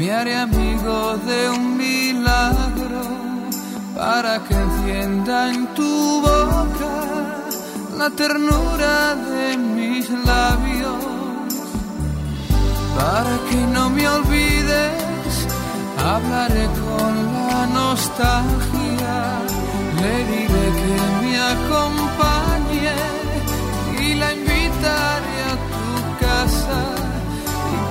[0.00, 3.02] me haré amigo de un milagro
[3.94, 6.96] para que encienda en tu boca
[7.98, 11.04] la ternura de mis labios.
[12.98, 15.34] Para que no me olvides,
[16.12, 17.12] hablaré con
[17.48, 19.18] la nostalgia,
[20.00, 22.96] le diré que me acompañe
[24.06, 25.88] y la invitaré a tu
[26.24, 26.99] casa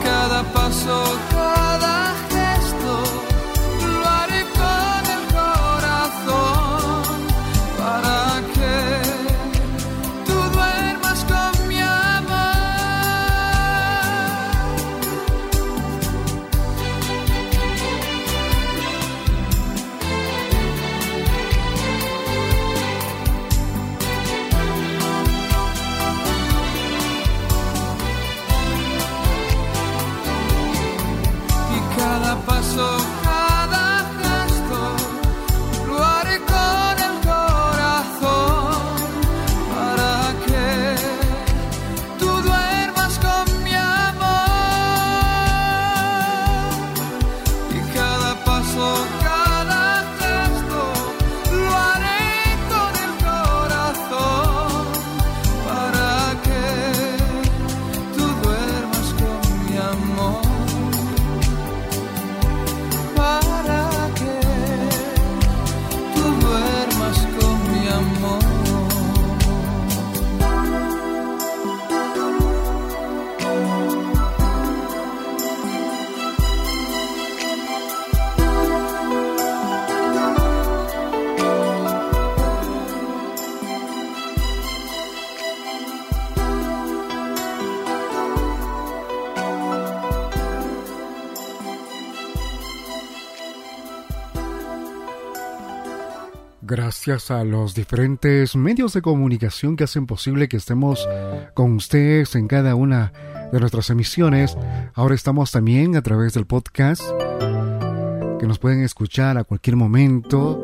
[0.09, 2.15] cada paso, cada
[97.09, 101.09] Gracias a los diferentes medios de comunicación que hacen posible que estemos
[101.55, 103.11] con ustedes en cada una
[103.51, 104.55] de nuestras emisiones.
[104.93, 107.01] Ahora estamos también a través del podcast
[108.39, 110.61] que nos pueden escuchar a cualquier momento.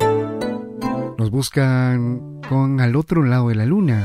[1.17, 4.03] Nos buscan con al otro lado de la luna.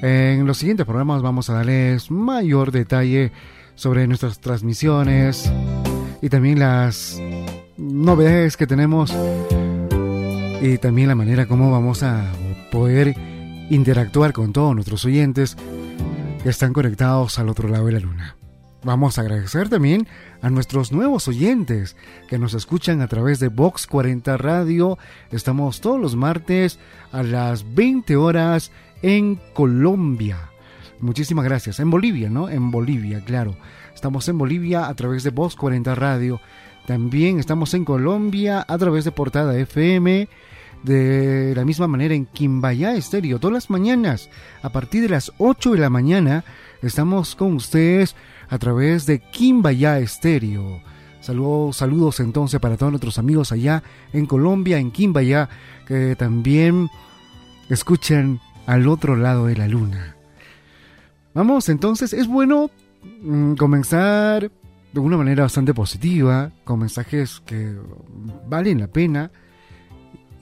[0.00, 3.32] En los siguientes programas vamos a darles mayor detalle
[3.74, 5.52] sobre nuestras transmisiones
[6.22, 7.20] y también las
[7.76, 9.12] novedades que tenemos
[10.64, 12.32] y también la manera como vamos a
[12.70, 13.14] poder
[13.68, 15.58] interactuar con todos nuestros oyentes
[16.42, 18.36] que están conectados al otro lado de la luna.
[18.82, 20.08] Vamos a agradecer también
[20.40, 21.96] a nuestros nuevos oyentes
[22.30, 24.96] que nos escuchan a través de Vox 40 Radio.
[25.30, 26.78] Estamos todos los martes
[27.12, 30.48] a las 20 horas en Colombia.
[30.98, 31.78] Muchísimas gracias.
[31.78, 32.48] En Bolivia, ¿no?
[32.48, 33.54] En Bolivia, claro.
[33.94, 36.40] Estamos en Bolivia a través de Vox 40 Radio.
[36.86, 40.26] También estamos en Colombia a través de Portada FM.
[40.84, 44.28] De la misma manera en Quimbaya Estéreo, todas las mañanas,
[44.62, 46.44] a partir de las 8 de la mañana,
[46.82, 48.14] estamos con ustedes
[48.50, 50.82] a través de Quimbaya Estéreo.
[51.22, 53.82] Saludos, saludos entonces para todos nuestros amigos allá
[54.12, 55.48] en Colombia, en Quimbaya,
[55.86, 56.90] que también
[57.70, 60.16] escuchan al otro lado de la luna.
[61.32, 62.70] Vamos, entonces, es bueno
[63.22, 64.50] mm, comenzar
[64.92, 67.74] de una manera bastante positiva, con mensajes que
[68.46, 69.30] valen la pena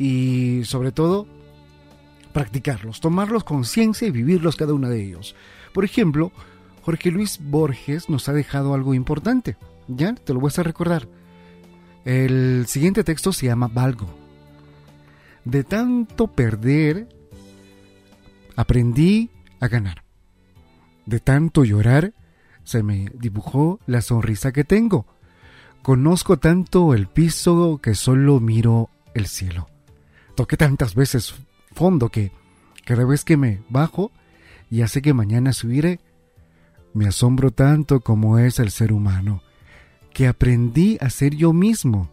[0.03, 1.29] y sobre todo
[2.33, 5.37] practicarlos, tomarlos con ciencia y vivirlos cada uno de ellos.
[5.73, 6.33] Por ejemplo,
[6.83, 9.57] Jorge Luis Borges nos ha dejado algo importante.
[9.87, 11.07] Ya, te lo voy a recordar.
[12.05, 14.09] El siguiente texto se llama Valgo.
[15.45, 17.09] De tanto perder,
[18.57, 19.31] aprendí
[19.61, 20.03] a ganar.
[21.07, 22.13] De tanto llorar,
[22.65, 25.07] se me dibujó la sonrisa que tengo.
[25.83, 29.69] Conozco tanto el piso que solo miro el cielo.
[30.35, 31.35] Toqué tantas veces
[31.73, 32.33] fondo que
[32.85, 34.11] cada vez que me bajo
[34.71, 36.01] y hace que mañana subiré,
[36.95, 39.43] me asombro tanto como es el ser humano,
[40.13, 42.11] que aprendí a ser yo mismo.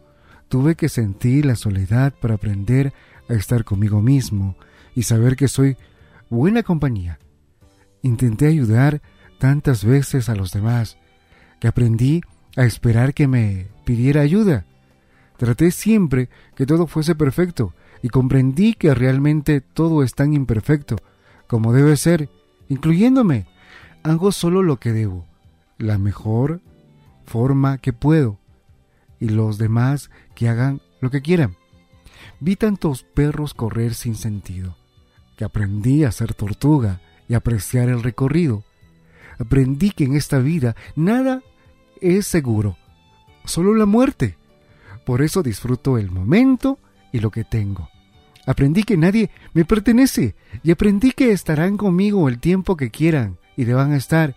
[0.48, 2.94] Tuve que sentir la soledad para aprender
[3.30, 4.56] a estar conmigo mismo
[4.96, 5.78] y saber que soy
[6.30, 7.20] buena compañía.
[8.02, 9.02] Intenté ayudar
[9.38, 10.98] tantas veces a los demás
[11.60, 12.22] que aprendí
[12.58, 14.66] a esperar que me pidiera ayuda.
[15.38, 20.98] Traté siempre que todo fuese perfecto y comprendí que realmente todo es tan imperfecto
[21.48, 22.30] como debe ser,
[22.68, 23.48] incluyéndome.
[24.04, 25.26] Hago solo lo que debo,
[25.78, 26.62] la mejor
[27.26, 28.40] forma que puedo,
[29.20, 31.58] y los demás que hagan lo que quieran.
[32.40, 34.78] Vi tantos perros correr sin sentido,
[35.38, 38.64] que aprendí a ser tortuga y apreciar el recorrido.
[39.40, 41.42] Aprendí que en esta vida nada
[42.02, 42.78] es seguro,
[43.46, 44.38] solo la muerte.
[45.06, 46.78] Por eso disfruto el momento
[47.12, 47.90] y lo que tengo.
[48.46, 53.66] Aprendí que nadie me pertenece y aprendí que estarán conmigo el tiempo que quieran y
[53.66, 54.36] deban estar.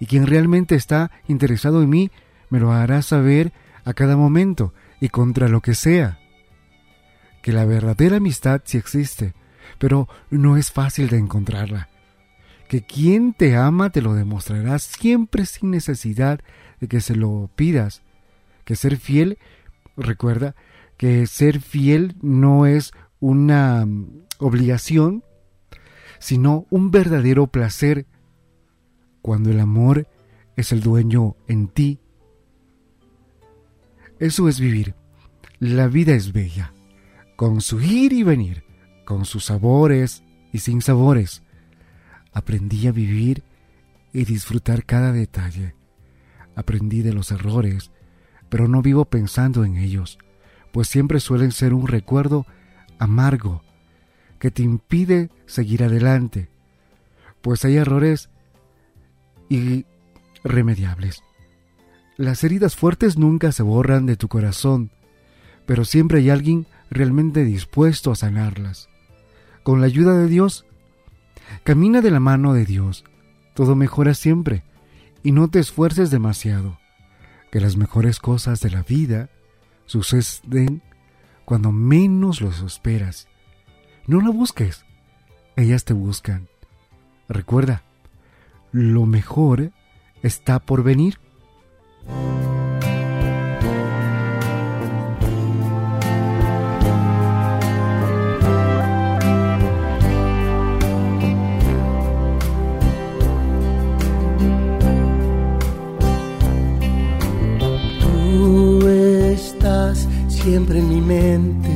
[0.00, 2.10] Y quien realmente está interesado en mí
[2.50, 3.52] me lo hará saber
[3.84, 6.18] a cada momento y contra lo que sea.
[7.42, 9.34] Que la verdadera amistad sí existe,
[9.78, 11.88] pero no es fácil de encontrarla
[12.68, 16.40] que quien te ama te lo demostrará siempre sin necesidad
[16.80, 18.02] de que se lo pidas.
[18.64, 19.38] Que ser fiel,
[19.96, 20.54] recuerda
[20.98, 25.24] que ser fiel no es una mm, obligación,
[26.18, 28.06] sino un verdadero placer
[29.22, 30.06] cuando el amor
[30.56, 32.00] es el dueño en ti.
[34.18, 34.94] Eso es vivir.
[35.60, 36.74] La vida es bella,
[37.36, 38.64] con su ir y venir,
[39.06, 40.22] con sus sabores
[40.52, 41.42] y sin sabores
[42.38, 43.42] Aprendí a vivir
[44.12, 45.74] y disfrutar cada detalle.
[46.54, 47.90] Aprendí de los errores,
[48.48, 50.18] pero no vivo pensando en ellos,
[50.72, 52.46] pues siempre suelen ser un recuerdo
[52.98, 53.62] amargo
[54.38, 56.48] que te impide seguir adelante,
[57.40, 58.30] pues hay errores
[59.48, 61.22] irremediables.
[62.16, 64.90] Las heridas fuertes nunca se borran de tu corazón,
[65.66, 68.88] pero siempre hay alguien realmente dispuesto a sanarlas.
[69.62, 70.64] Con la ayuda de Dios,
[71.64, 73.04] Camina de la mano de Dios.
[73.54, 74.64] Todo mejora siempre.
[75.22, 76.78] Y no te esfuerces demasiado.
[77.50, 79.30] Que las mejores cosas de la vida
[79.88, 80.82] suceden
[81.44, 83.26] cuando menos los esperas.
[84.06, 84.84] No la busques.
[85.56, 86.48] Ellas te buscan.
[87.28, 87.82] Recuerda,
[88.70, 89.72] lo mejor
[90.22, 91.18] está por venir.
[110.42, 111.70] Siempre en mi mente.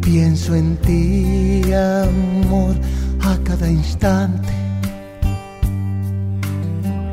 [0.00, 2.74] Pienso en ti, amor,
[3.20, 4.48] a cada instante.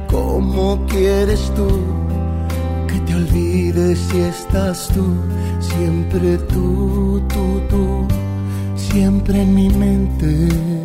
[0.09, 1.69] ¿Cómo quieres tú
[2.87, 5.05] que te olvides si estás tú?
[5.59, 8.07] Siempre tú, tú, tú,
[8.75, 10.76] siempre en mi mente.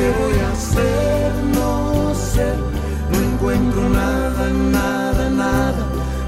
[0.00, 1.32] ¿Qué voy a hacer?
[1.58, 2.48] No sé.
[3.10, 5.82] No encuentro nada, nada, nada.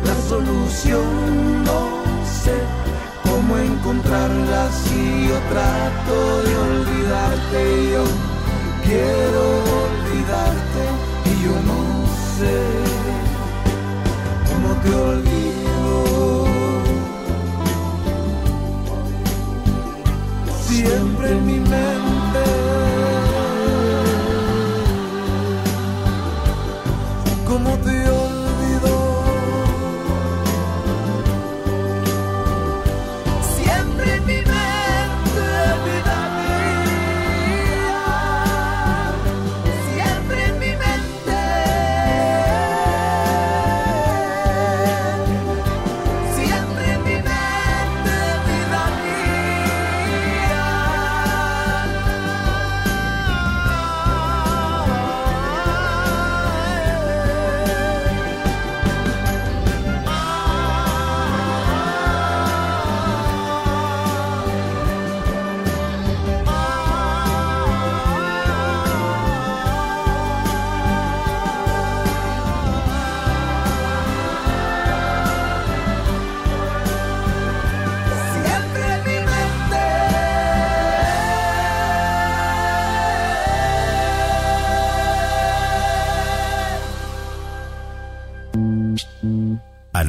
[0.04, 1.80] La solución no
[2.42, 2.56] sé
[3.22, 6.16] cómo encontrarla si yo trato
[6.46, 7.60] de olvidarte.
[7.94, 8.04] Yo
[8.84, 9.42] quiero
[9.86, 10.82] olvidarte
[11.30, 11.80] y yo no
[12.36, 12.58] sé
[14.48, 16.46] cómo te olvido.
[20.68, 22.01] Siempre en mi mente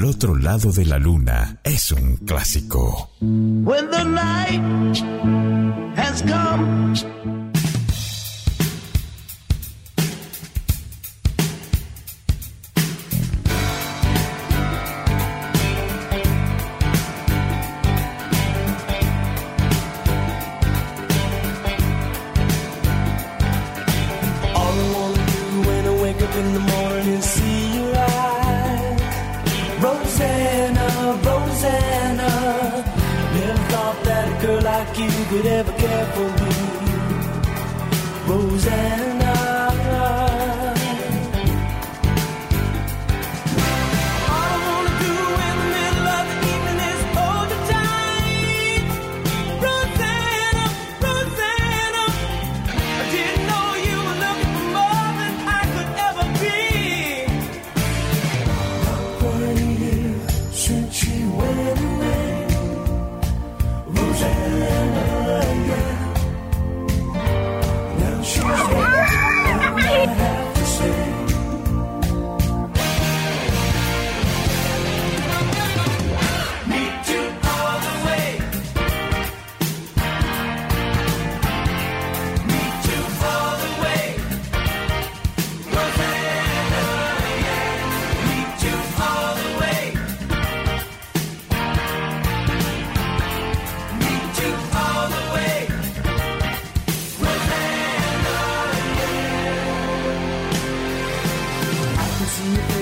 [0.05, 3.09] Otro lado de la luna es un clásico.
[3.21, 4.61] When the night
[5.95, 7.32] has come.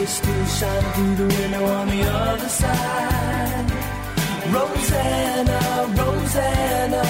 [0.01, 3.71] rays still shine through the window on the other side.
[4.53, 5.59] Rosanna,
[5.99, 7.03] Rosanna,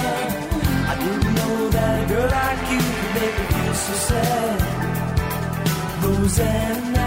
[0.92, 4.58] I didn't know that a girl like you could make me feel so sad.
[6.04, 7.01] Rosanna.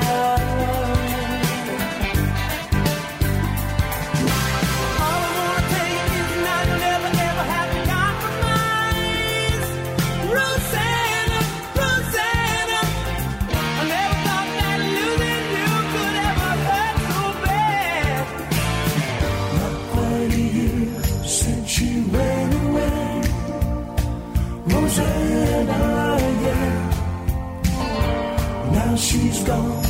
[29.45, 29.84] Go.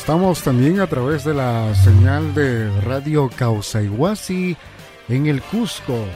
[0.00, 4.56] Estamos también a través de la señal de Radio Causaiguasi
[5.08, 6.06] en el Cusco.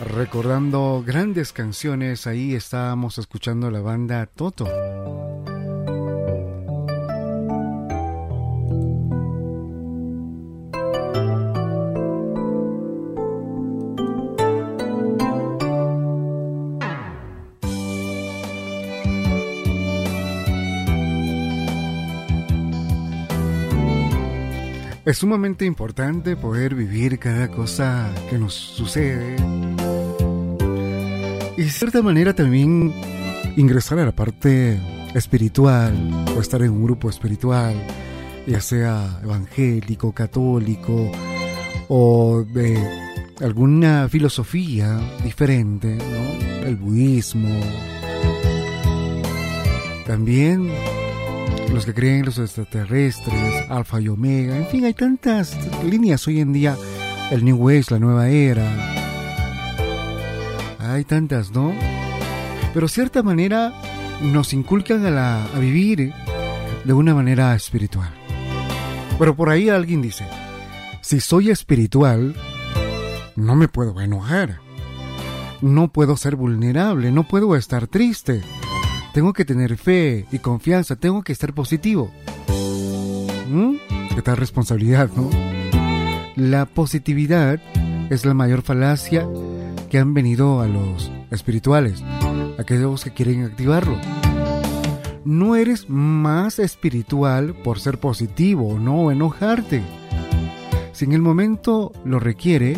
[0.00, 5.27] Recordando grandes canciones, ahí estábamos escuchando la banda Toto.
[25.08, 29.36] Es sumamente importante poder vivir cada cosa que nos sucede.
[31.56, 32.92] Y de cierta manera también
[33.56, 34.78] ingresar a la parte
[35.14, 37.74] espiritual o estar en un grupo espiritual,
[38.46, 41.10] ya sea evangélico, católico
[41.88, 42.78] o de
[43.40, 46.66] alguna filosofía diferente, ¿no?
[46.66, 47.48] El budismo.
[50.06, 50.70] También
[51.72, 56.40] los que creen en los extraterrestres, Alfa y Omega, en fin, hay tantas líneas hoy
[56.40, 56.76] en día,
[57.30, 58.64] el New Age, la nueva era,
[60.78, 61.74] hay tantas, ¿no?
[62.72, 63.72] Pero cierta manera
[64.22, 66.12] nos inculcan a, la, a vivir
[66.84, 68.10] de una manera espiritual.
[69.18, 70.24] Pero por ahí alguien dice,
[71.02, 72.34] si soy espiritual,
[73.36, 74.60] no me puedo enojar,
[75.60, 78.42] no puedo ser vulnerable, no puedo estar triste.
[79.12, 82.10] Tengo que tener fe y confianza, tengo que estar positivo.
[83.48, 83.76] ¿Mm?
[84.14, 85.30] ¿Qué tal responsabilidad, no?
[86.36, 87.60] La positividad
[88.10, 89.26] es la mayor falacia
[89.90, 92.02] que han venido a los espirituales,
[92.58, 93.98] aquellos que quieren activarlo.
[95.24, 99.82] No eres más espiritual por ser positivo o no enojarte.
[100.92, 102.76] Si en el momento lo requiere,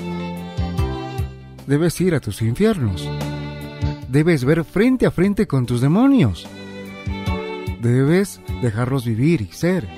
[1.66, 3.08] debes ir a tus infiernos
[4.10, 6.46] debes ver frente a frente con tus demonios.
[7.80, 9.88] Debes dejarlos vivir y ser.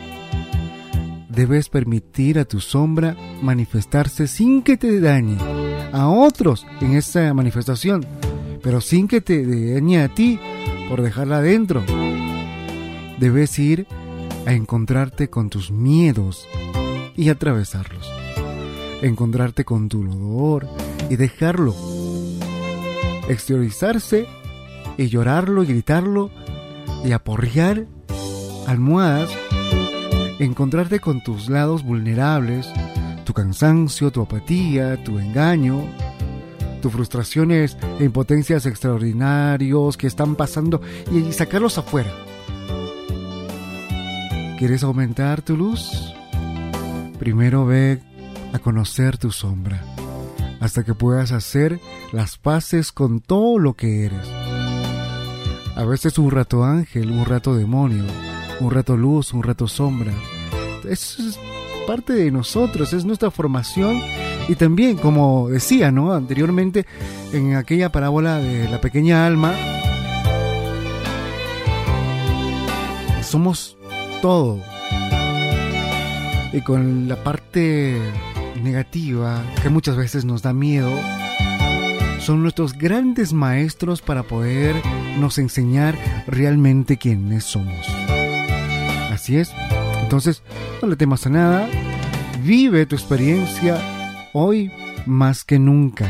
[1.28, 5.39] Debes permitir a tu sombra manifestarse sin que te dañe
[5.93, 8.06] a otros en esa manifestación,
[8.62, 9.44] pero sin que te
[9.74, 10.39] dañe a ti
[10.89, 11.82] por dejarla adentro.
[13.18, 13.86] Debes ir
[14.47, 16.47] a encontrarte con tus miedos
[17.16, 18.10] y atravesarlos.
[19.01, 20.68] Encontrarte con tu dolor
[21.09, 21.74] y dejarlo
[23.28, 24.27] exteriorizarse
[24.97, 26.31] y llorarlo y gritarlo
[27.05, 27.86] y aporrear
[28.66, 29.31] almohadas,
[30.39, 32.69] encontrarte con tus lados vulnerables,
[33.24, 35.82] tu cansancio, tu apatía, tu engaño,
[36.81, 40.81] tus frustraciones e impotencias extraordinarios que están pasando
[41.11, 42.11] y sacarlos afuera.
[44.59, 46.15] ¿Quieres aumentar tu luz?
[47.19, 48.01] Primero ve
[48.53, 49.82] a conocer tu sombra
[50.62, 51.80] hasta que puedas hacer
[52.12, 54.28] las paces con todo lo que eres.
[55.74, 58.05] A veces un rato ángel, un rato demonio,
[58.60, 60.12] un rato luz, un rato sombra.
[60.89, 61.39] Eso es
[61.86, 64.01] parte de nosotros, es nuestra formación
[64.48, 66.12] y también, como decía ¿no?
[66.12, 66.86] anteriormente
[67.32, 69.52] en aquella parábola de la pequeña alma,
[73.22, 73.76] somos
[74.20, 74.60] todo.
[76.52, 77.98] Y con la parte
[78.62, 80.93] negativa, que muchas veces nos da miedo,
[82.20, 84.77] son nuestros grandes maestros para poder
[85.19, 85.97] nos enseñar
[86.27, 87.87] realmente quiénes somos.
[89.11, 89.53] Así es.
[90.03, 90.43] Entonces,
[90.81, 91.69] no le temas a nada.
[92.43, 93.81] Vive tu experiencia
[94.33, 94.70] hoy
[95.07, 96.07] más que nunca.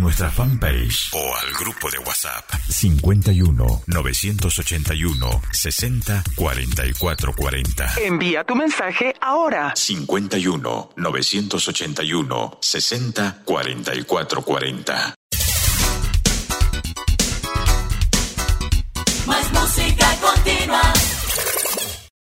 [0.00, 7.94] nuestra fanpage o al grupo de WhatsApp 51 981 60 44 40.
[8.04, 9.72] Envía tu mensaje ahora.
[9.76, 15.14] 51 981 60 44 40.
[19.26, 20.92] Más música continua.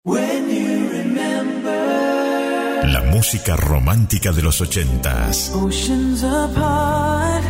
[0.04, 2.88] When you remember.
[2.88, 5.52] La música romántica de los ochentas.
[5.54, 7.47] Oceans apart.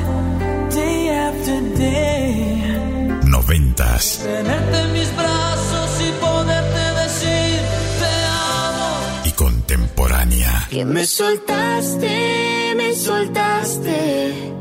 [3.47, 7.61] Noventas Tenerte en mis brazos y poderte decir
[7.99, 9.21] te amo.
[9.25, 10.67] y contemporánea.
[10.69, 14.53] Que me soltaste, me soltaste.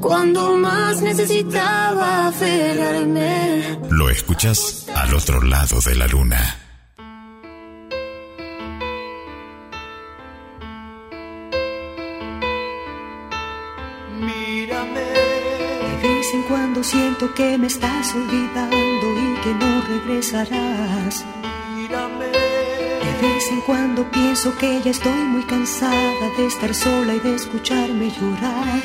[0.00, 3.78] Cuando más necesitaba aferrarme.
[3.90, 6.65] Lo escuchas al otro lado de la luna.
[16.76, 21.24] Cuando siento que me estás olvidando y que no regresarás.
[21.80, 27.34] De vez en cuando pienso que ya estoy muy cansada de estar sola y de
[27.34, 28.82] escucharme llorar.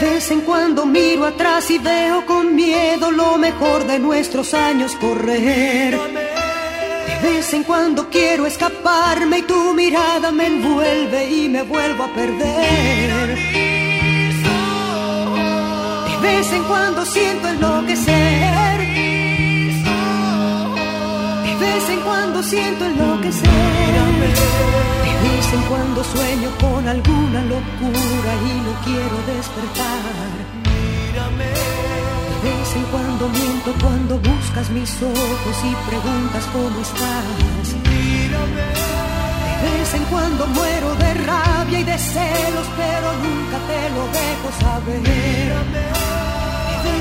[0.00, 4.96] De vez en cuando miro atrás y veo con miedo lo mejor de nuestros años
[4.96, 5.94] correr.
[5.94, 12.14] De vez en cuando quiero escaparme y tu mirada me envuelve y me vuelvo a
[12.14, 13.79] perder.
[16.22, 18.78] Vez en cuando siento enloquecer.
[21.44, 23.48] De vez en cuando siento enloquecer.
[25.22, 30.60] De vez en cuando sueño con alguna locura y no quiero despertar.
[32.42, 37.68] De vez en cuando miento cuando buscas mis ojos y preguntas cómo estás.
[39.62, 44.48] De vez en cuando muero de rabia y de celos, pero nunca te lo dejo
[44.60, 45.99] saber.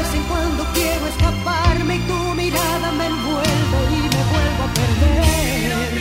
[0.09, 5.91] Vez en cuando quiero escaparme y tu mirada me envuelve y me vuelvo a perder.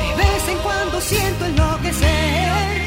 [0.00, 2.77] De vez en cuando siento enloquecer.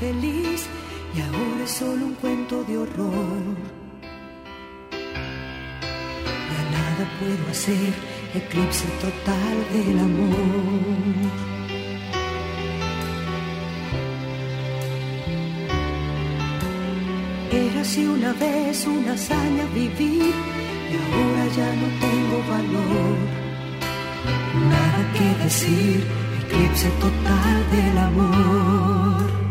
[0.00, 0.66] Feliz
[1.14, 3.42] y ahora es solo un cuento de horror.
[6.52, 7.92] Ya nada puedo hacer,
[8.34, 10.36] eclipse total del amor.
[17.52, 20.34] Era así una vez una hazaña vivir
[20.92, 23.16] y ahora ya no tengo valor.
[24.70, 26.06] Nada que decir,
[26.42, 29.45] eclipse total del amor.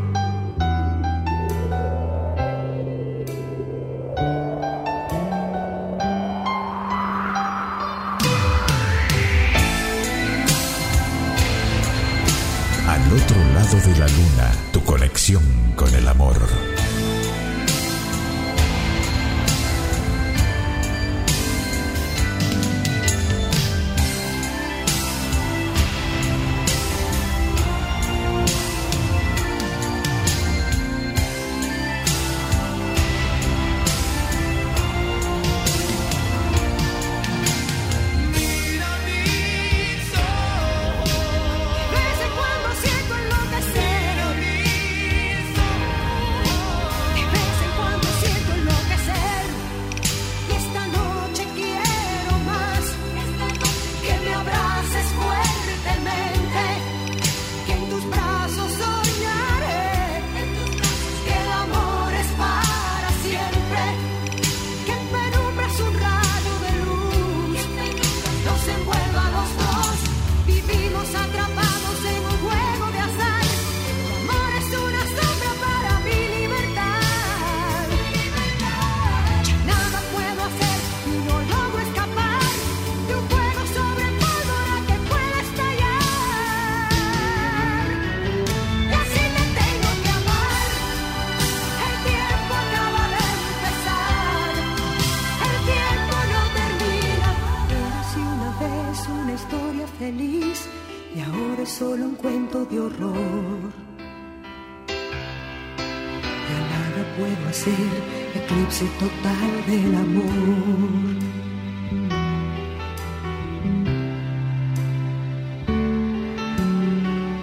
[107.64, 111.16] eclipse total del amor.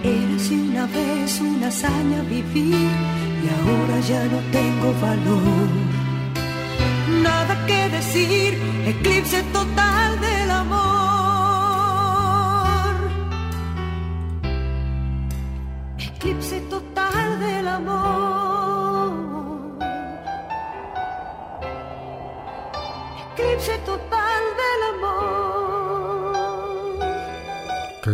[0.03, 2.91] Érase una vez una hazaña vivir
[3.43, 5.69] y ahora ya no tengo valor.
[7.23, 9.82] Nada que decir, eclipse total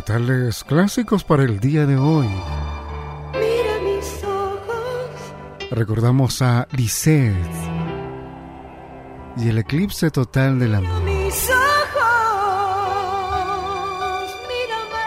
[0.10, 2.26] tales clásicos para el día de hoy?
[2.26, 5.70] Mira mis ojos.
[5.70, 7.36] Recordamos a Lisette
[9.38, 11.04] y el eclipse total del amor.
[11.04, 11.96] Mis ojos,
[14.50, 14.98] mírame.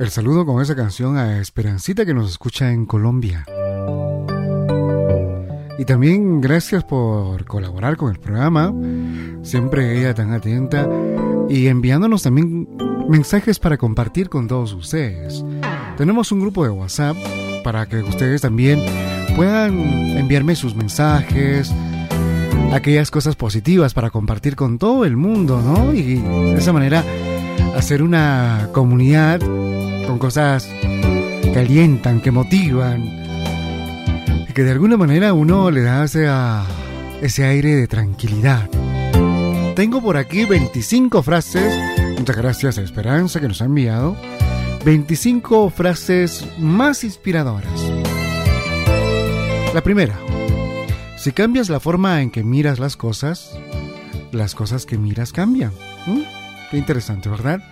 [0.00, 3.44] El saludo con esa canción a Esperancita que nos escucha en Colombia.
[5.78, 8.74] Y también gracias por colaborar con el programa,
[9.44, 10.88] siempre ella tan atenta
[11.50, 12.68] y enviándonos también
[13.08, 15.44] mensajes para compartir con todos ustedes.
[15.98, 17.16] Tenemos un grupo de WhatsApp
[17.64, 18.80] para que ustedes también
[19.34, 19.78] puedan
[20.16, 21.74] enviarme sus mensajes,
[22.72, 25.92] aquellas cosas positivas para compartir con todo el mundo, ¿no?
[25.92, 27.04] Y de esa manera
[27.76, 30.68] hacer una comunidad con cosas
[31.42, 33.02] que alientan, que motivan,
[34.48, 36.28] y que de alguna manera uno le da ese,
[37.22, 38.68] ese aire de tranquilidad.
[39.80, 41.72] Tengo por aquí 25 frases,
[42.18, 44.14] muchas gracias a Esperanza que nos ha enviado,
[44.84, 47.80] 25 frases más inspiradoras.
[49.72, 50.18] La primera,
[51.16, 53.58] si cambias la forma en que miras las cosas,
[54.32, 55.72] las cosas que miras cambian.
[56.06, 56.24] ¿Mm?
[56.70, 57.62] Qué interesante, ¿verdad?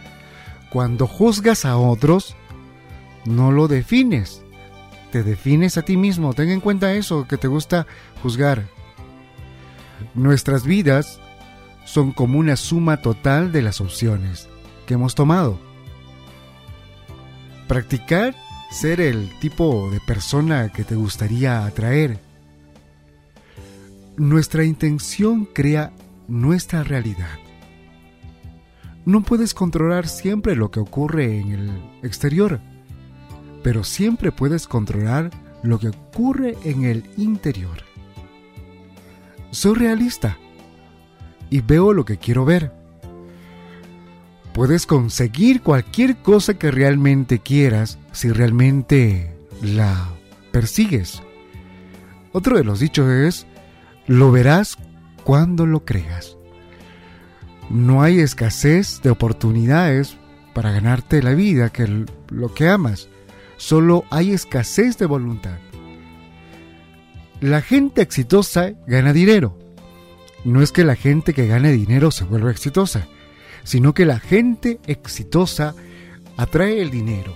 [0.70, 2.36] Cuando juzgas a otros,
[3.26, 4.42] no lo defines,
[5.12, 6.32] te defines a ti mismo.
[6.32, 7.86] Ten en cuenta eso, que te gusta
[8.22, 8.64] juzgar.
[10.14, 11.20] Nuestras vidas
[11.88, 14.46] son como una suma total de las opciones
[14.86, 15.58] que hemos tomado.
[17.66, 18.36] Practicar
[18.70, 22.20] ser el tipo de persona que te gustaría atraer.
[24.18, 25.90] Nuestra intención crea
[26.28, 27.38] nuestra realidad.
[29.06, 31.70] No puedes controlar siempre lo que ocurre en el
[32.02, 32.60] exterior,
[33.62, 35.30] pero siempre puedes controlar
[35.62, 37.78] lo que ocurre en el interior.
[39.52, 40.36] Soy realista
[41.50, 42.72] y veo lo que quiero ver.
[44.52, 50.08] Puedes conseguir cualquier cosa que realmente quieras si realmente la
[50.50, 51.22] persigues.
[52.32, 53.46] Otro de los dichos es,
[54.06, 54.76] lo verás
[55.24, 56.36] cuando lo creas.
[57.70, 60.16] No hay escasez de oportunidades
[60.54, 63.08] para ganarte la vida que lo que amas.
[63.58, 65.58] Solo hay escasez de voluntad.
[67.40, 69.57] La gente exitosa gana dinero.
[70.44, 73.08] No es que la gente que gane dinero se vuelva exitosa,
[73.64, 75.74] sino que la gente exitosa
[76.36, 77.34] atrae el dinero.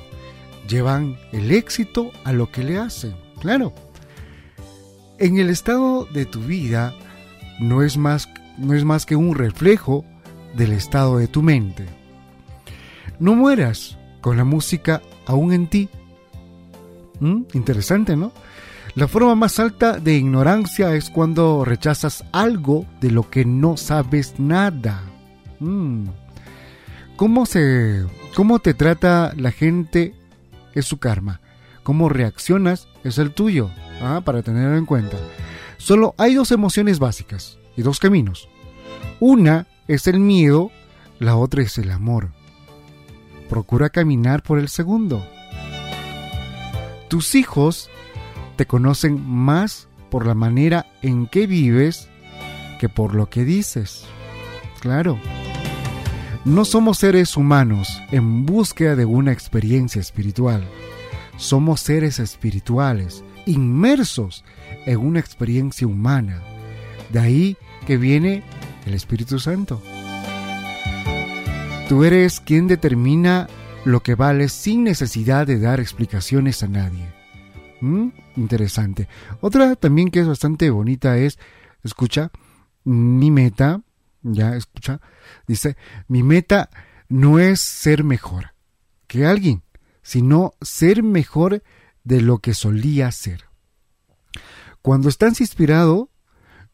[0.69, 3.15] Llevan el éxito a lo que le hacen.
[3.41, 3.73] Claro.
[5.19, 6.95] En el estado de tu vida
[7.61, 10.05] no es más, no es más que un reflejo
[10.55, 11.87] del estado de tu mente.
[13.19, 15.89] No mueras con la música aún en ti.
[17.20, 17.43] ¿Mm?
[17.53, 18.33] Interesante, ¿no?
[18.94, 24.39] La forma más alta de ignorancia es cuando rechazas algo de lo que no sabes
[24.39, 25.02] nada.
[25.60, 26.09] Mm.
[27.16, 28.05] ¿Cómo, se,
[28.35, 30.14] ¿Cómo te trata la gente
[30.74, 31.40] es su karma?
[31.82, 33.70] ¿Cómo reaccionas es el tuyo?
[34.02, 35.16] Ah, para tenerlo en cuenta.
[35.78, 38.51] Solo hay dos emociones básicas y dos caminos.
[39.20, 40.70] Una es el miedo,
[41.19, 42.28] la otra es el amor.
[43.48, 45.27] Procura caminar por el segundo.
[47.09, 47.89] Tus hijos
[48.57, 52.09] te conocen más por la manera en que vives
[52.79, 54.05] que por lo que dices.
[54.81, 55.19] Claro.
[56.45, 60.65] No somos seres humanos en búsqueda de una experiencia espiritual.
[61.37, 64.45] Somos seres espirituales, inmersos
[64.87, 66.43] en una experiencia humana.
[67.12, 67.57] De ahí
[67.87, 68.43] que viene
[68.87, 69.81] el Espíritu Santo.
[71.89, 73.49] Tú eres quien determina
[73.85, 77.07] lo que vale sin necesidad de dar explicaciones a nadie.
[77.81, 78.09] ¿Mm?
[78.37, 79.09] Interesante.
[79.41, 81.39] Otra también que es bastante bonita es,
[81.83, 82.31] escucha,
[82.85, 83.83] mi meta,
[84.23, 85.01] ya escucha,
[85.47, 85.77] dice,
[86.09, 86.71] mi meta
[87.09, 88.55] no es ser mejor
[89.07, 89.63] que alguien,
[90.03, 91.63] sino ser mejor
[92.05, 93.45] de lo que solía ser.
[94.81, 96.11] Cuando estás inspirado,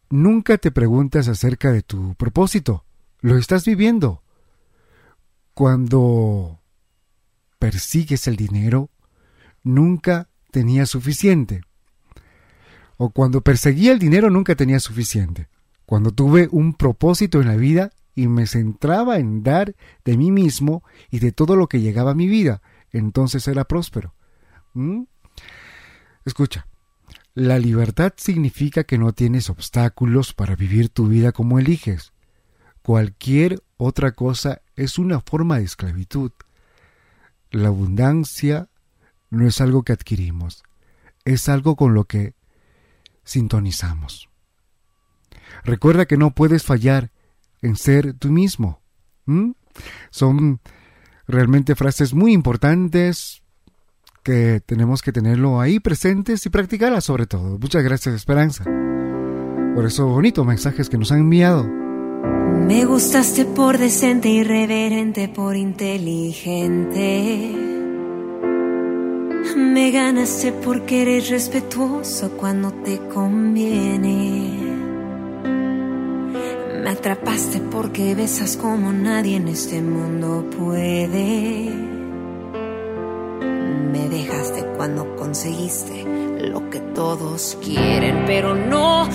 [0.08, 2.84] nunca te preguntas acerca de tu propósito,
[3.20, 4.22] lo estás viviendo.
[5.54, 6.60] Cuando
[7.58, 8.90] persigues el dinero,
[9.64, 10.28] nunca
[10.58, 11.60] tenía suficiente.
[12.96, 15.46] O cuando perseguía el dinero nunca tenía suficiente.
[15.86, 20.82] Cuando tuve un propósito en la vida y me centraba en dar de mí mismo
[21.12, 22.60] y de todo lo que llegaba a mi vida,
[22.90, 24.14] entonces será próspero.
[24.74, 25.04] ¿Mm?
[26.24, 26.66] Escucha,
[27.34, 32.12] la libertad significa que no tienes obstáculos para vivir tu vida como eliges.
[32.82, 36.32] Cualquier otra cosa es una forma de esclavitud.
[37.52, 38.68] La abundancia
[39.30, 40.62] no es algo que adquirimos,
[41.24, 42.34] es algo con lo que
[43.24, 44.28] sintonizamos.
[45.64, 47.10] Recuerda que no puedes fallar
[47.62, 48.80] en ser tú mismo.
[50.10, 50.60] Son
[51.26, 53.42] realmente frases muy importantes
[54.22, 57.58] que tenemos que tenerlo ahí presentes y practicarlas sobre todo.
[57.58, 58.64] Muchas gracias Esperanza
[59.74, 61.64] por esos bonitos mensajes que nos han enviado.
[62.66, 67.77] Me gustaste por decente, irreverente, por inteligente.
[69.56, 74.58] Me ganaste porque eres respetuoso cuando te conviene.
[76.82, 81.70] Me atrapaste porque besas como nadie en este mundo puede.
[83.92, 86.04] Me dejaste cuando conseguiste
[86.48, 89.08] lo que todos quieren, pero no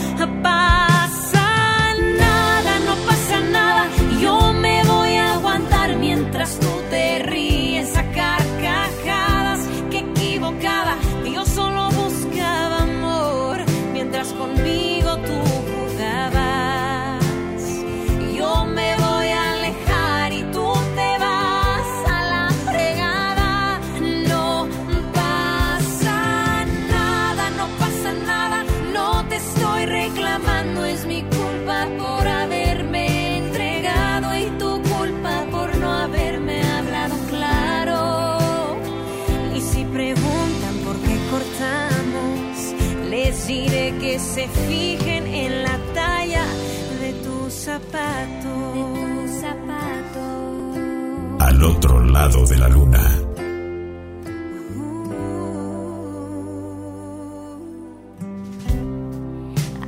[52.14, 53.04] lado de la luna.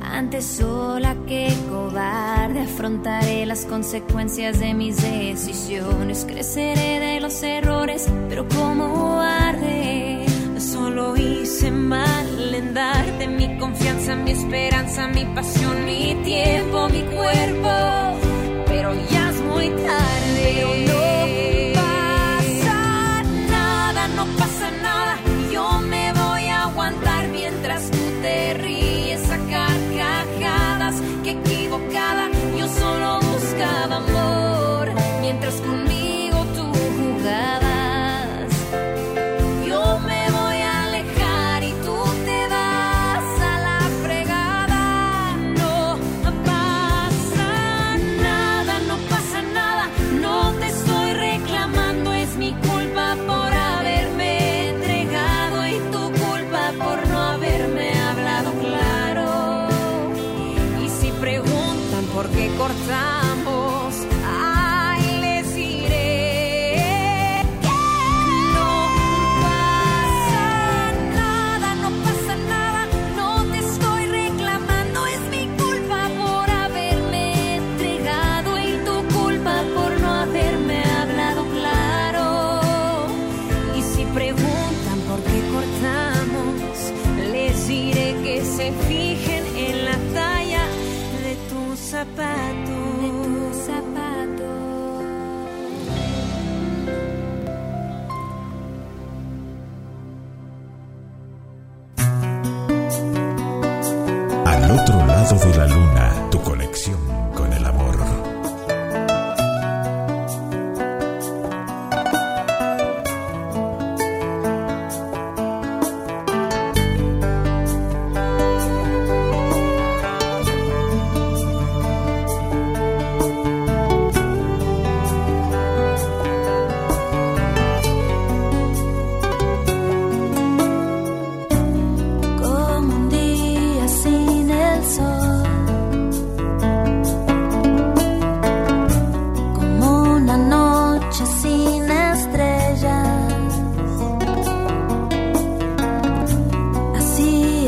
[0.02, 6.26] Antes sola que cobarde afrontaré las consecuencias de mis decisiones.
[6.28, 10.26] Creceré de los errores, pero como arde.
[10.58, 18.15] Solo hice mal en darte mi confianza, mi esperanza, mi pasión, mi tiempo, mi cuerpo.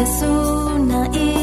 [0.09, 1.38] Giêsu na yêu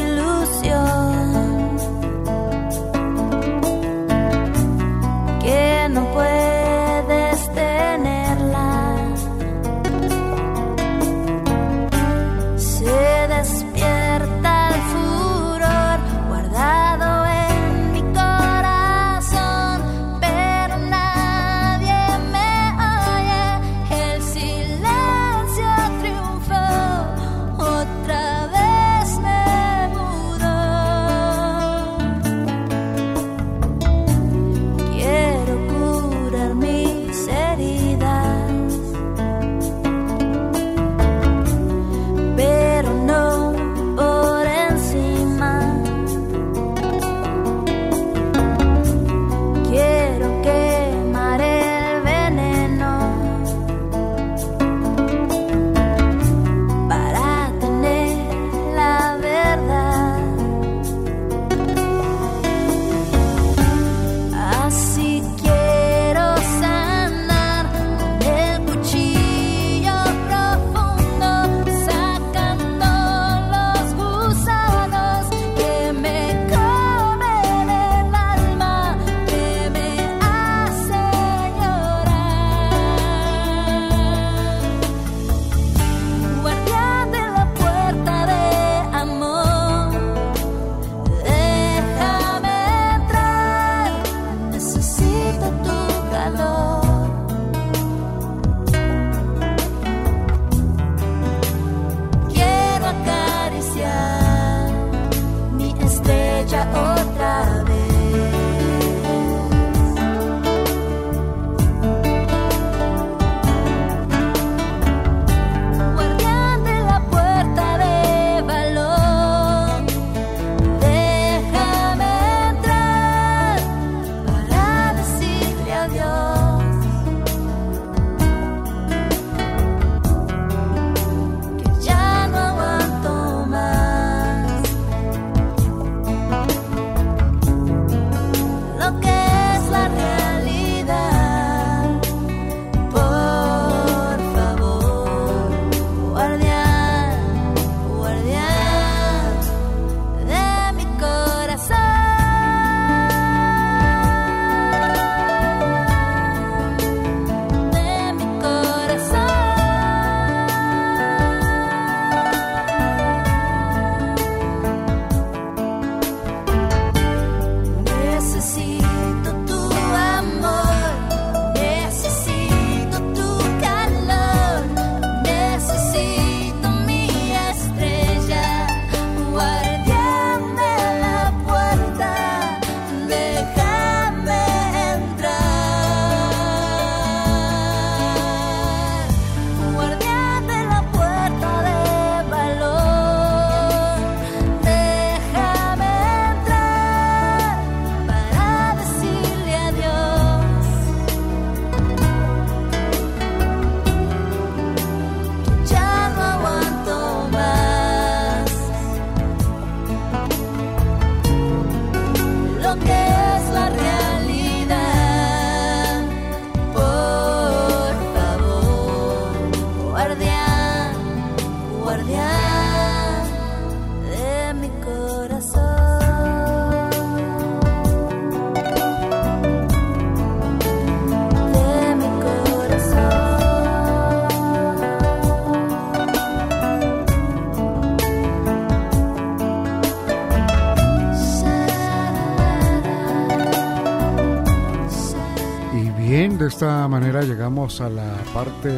[246.66, 248.68] esta manera llegamos a la parte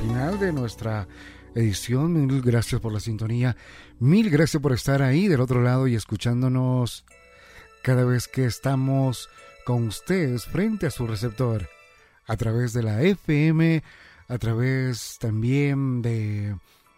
[0.00, 1.06] final de nuestra
[1.54, 2.26] edición.
[2.26, 3.56] Mil gracias por la sintonía.
[4.00, 7.04] Mil gracias por estar ahí del otro lado y escuchándonos
[7.84, 9.28] cada vez que estamos
[9.64, 11.68] con ustedes frente a su receptor.
[12.26, 13.84] A través de la FM,
[14.26, 16.56] a través también de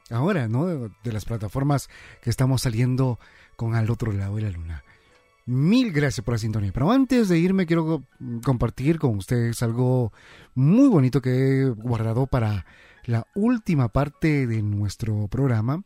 [0.09, 0.64] ahora, ¿no?
[0.64, 1.90] De, de las plataformas
[2.22, 3.18] que estamos saliendo
[3.56, 4.82] con al otro lado de la luna.
[5.44, 6.73] Mil gracias por la sintonía.
[6.73, 8.05] Pero antes de irme quiero
[8.44, 10.12] compartir con ustedes algo
[10.55, 12.66] muy bonito que he guardado para
[13.05, 15.82] la última parte de nuestro programa.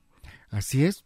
[0.51, 1.05] Así es.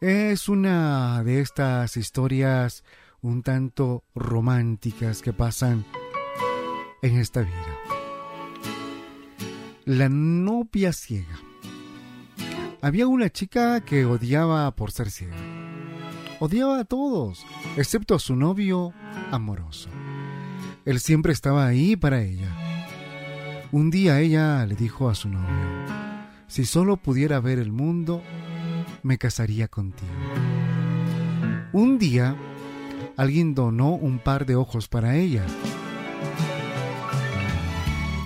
[0.00, 2.84] Es una de estas historias
[3.20, 5.84] un tanto románticas que pasan
[7.02, 7.78] en esta vida.
[9.84, 11.38] La novia ciega.
[12.80, 15.61] Había una chica que odiaba por ser ciega.
[16.44, 17.46] Odiaba a todos,
[17.76, 18.92] excepto a su novio
[19.30, 19.88] amoroso.
[20.84, 22.48] Él siempre estaba ahí para ella.
[23.70, 25.46] Un día ella le dijo a su novio,
[26.48, 28.24] si solo pudiera ver el mundo,
[29.04, 30.10] me casaría contigo.
[31.72, 32.36] Un día,
[33.16, 35.46] alguien donó un par de ojos para ella.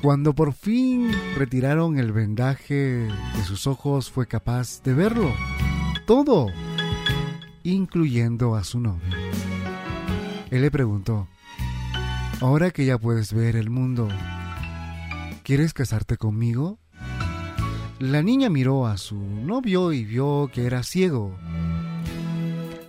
[0.00, 5.34] Cuando por fin retiraron el vendaje de sus ojos, fue capaz de verlo.
[6.06, 6.46] Todo
[7.72, 9.16] incluyendo a su novio.
[10.50, 11.28] Él le preguntó,
[12.40, 14.08] ahora que ya puedes ver el mundo,
[15.42, 16.78] ¿quieres casarte conmigo?
[17.98, 21.36] La niña miró a su novio y vio que era ciego.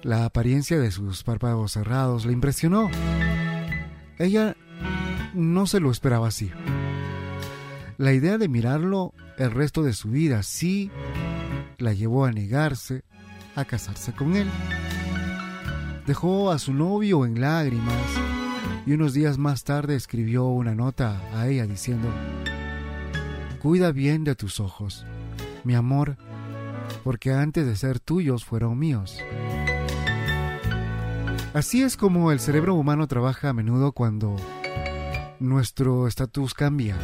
[0.03, 2.89] La apariencia de sus párpados cerrados le impresionó.
[4.19, 4.55] Ella
[5.33, 6.51] no se lo esperaba así.
[7.97, 10.91] La idea de mirarlo el resto de su vida sí
[11.77, 13.03] la llevó a negarse
[13.57, 14.47] a casarse con él.
[16.05, 17.93] Dejó a su novio en lágrimas
[18.85, 22.07] y unos días más tarde escribió una nota a ella diciendo,
[23.61, 25.05] Cuida bien de tus ojos,
[25.65, 26.15] mi amor,
[27.03, 29.17] porque antes de ser tuyos fueron míos.
[31.53, 34.35] Así es como el cerebro humano trabaja a menudo cuando
[35.39, 36.95] nuestro estatus cambia.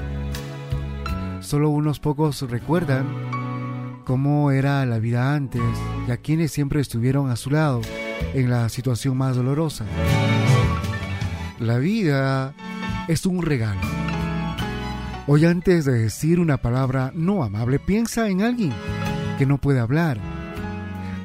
[1.42, 3.33] Solo unos pocos recuerdan
[4.04, 5.62] cómo era la vida antes
[6.08, 7.82] y a quienes siempre estuvieron a su lado
[8.34, 9.86] en la situación más dolorosa.
[11.60, 12.54] La vida
[13.08, 13.82] es un regalo.
[15.28, 18.74] Hoy antes de decir una palabra no amable, piensa en alguien
[19.38, 20.20] que no puede hablar.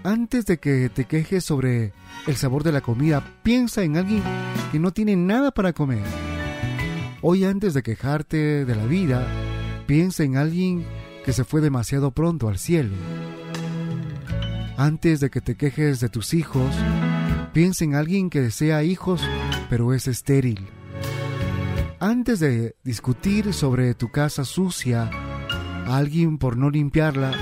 [0.05, 1.93] Antes de que te quejes sobre
[2.27, 4.23] el sabor de la comida, piensa en alguien
[4.71, 6.05] que no tiene nada para comer.
[7.21, 9.27] Hoy antes de quejarte de la vida,
[9.87, 10.85] piensa en alguien
[11.29, 12.95] que se fue demasiado pronto al cielo.
[14.79, 16.75] Antes de que te quejes de tus hijos,
[17.53, 19.21] piensa en alguien que desea hijos
[19.69, 20.67] pero es estéril.
[22.01, 25.11] Antes de discutir sobre tu casa sucia
[25.87, 27.33] alguien por no limpiarla,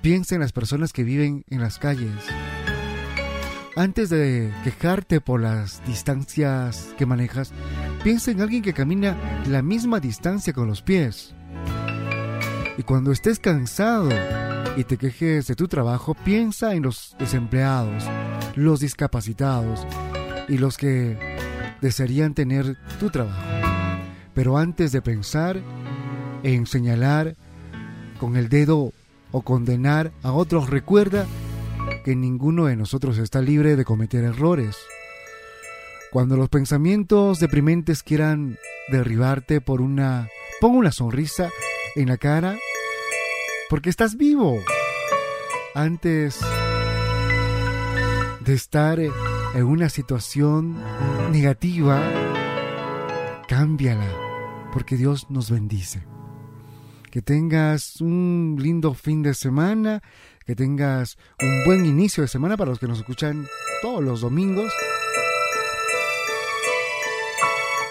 [0.00, 2.24] piensa en las personas que viven en las calles.
[3.76, 7.52] Antes de quejarte por las distancias que manejas,
[8.02, 9.14] piensa en alguien que camina
[9.46, 11.34] la misma distancia con los pies.
[12.80, 14.08] Y cuando estés cansado
[14.74, 18.04] y te quejes de tu trabajo, piensa en los desempleados,
[18.54, 19.86] los discapacitados
[20.48, 21.18] y los que
[21.82, 23.38] desearían tener tu trabajo.
[24.32, 25.60] Pero antes de pensar
[26.42, 27.36] en señalar
[28.18, 28.94] con el dedo
[29.30, 31.26] o condenar a otros, recuerda
[32.02, 34.78] que ninguno de nosotros está libre de cometer errores.
[36.10, 38.56] Cuando los pensamientos deprimentes quieran
[38.90, 40.30] derribarte por una...
[40.62, 41.50] Pon una sonrisa
[41.94, 42.56] en la cara
[43.70, 44.58] porque estás vivo.
[45.74, 46.40] Antes
[48.44, 50.76] de estar en una situación
[51.30, 52.02] negativa,
[53.48, 54.10] cámbiala,
[54.72, 56.02] porque Dios nos bendice.
[57.12, 60.02] Que tengas un lindo fin de semana,
[60.44, 63.46] que tengas un buen inicio de semana para los que nos escuchan
[63.82, 64.72] todos los domingos.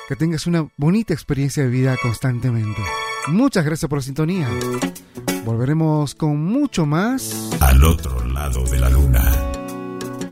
[0.09, 2.81] Que tengas una bonita experiencia de vida constantemente.
[3.27, 4.49] Muchas gracias por la sintonía.
[5.45, 7.49] Volveremos con mucho más.
[7.59, 9.23] Al otro lado de la luna.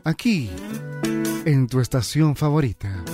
[0.04, 0.50] Aquí,
[1.44, 3.04] en tu estación favorita.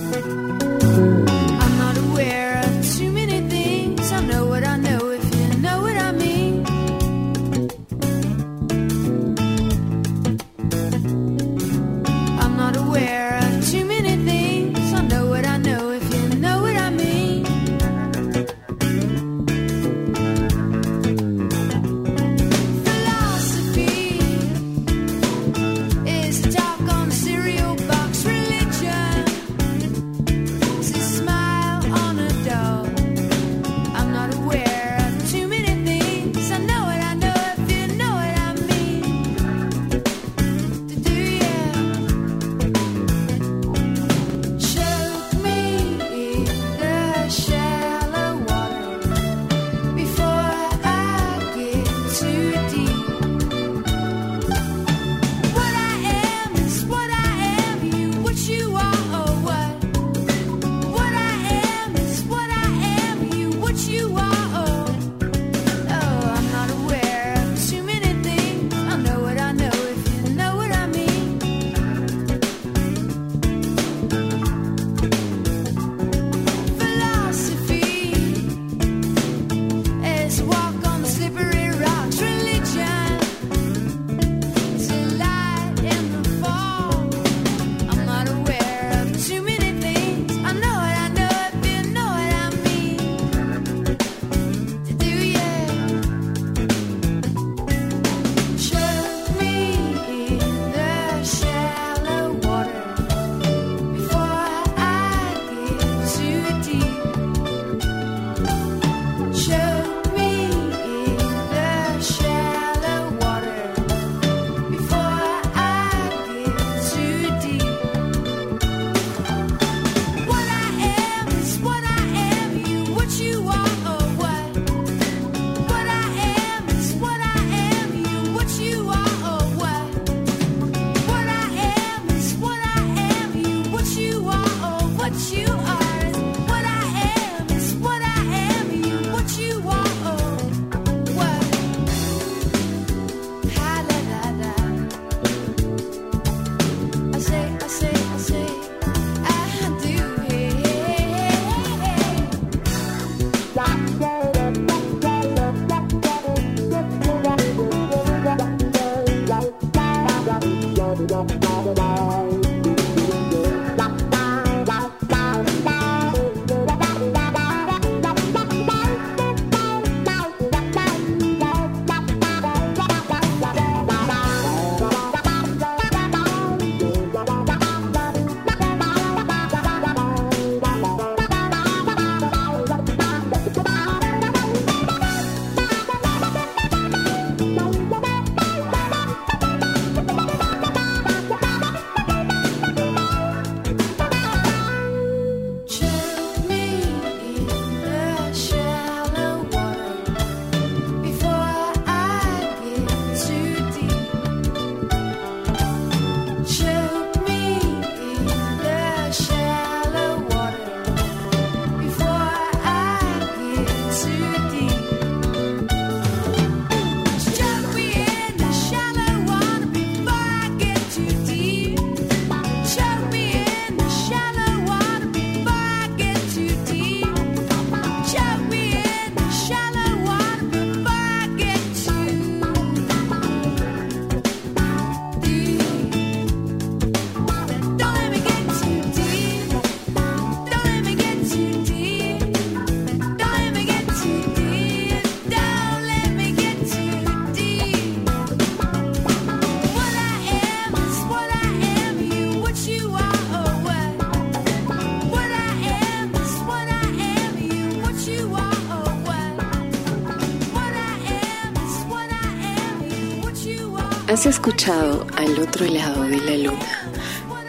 [264.25, 266.91] Has escuchado al otro lado de la luna.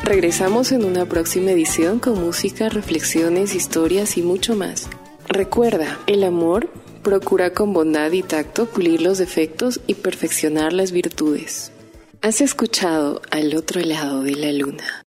[0.04, 4.90] Regresamos en una próxima edición con música, reflexiones, historias y mucho más.
[5.30, 6.70] Recuerda, el amor
[7.02, 11.72] procura con bondad y tacto pulir los defectos y perfeccionar las virtudes.
[12.22, 15.05] Has escuchado al otro lado de la luna.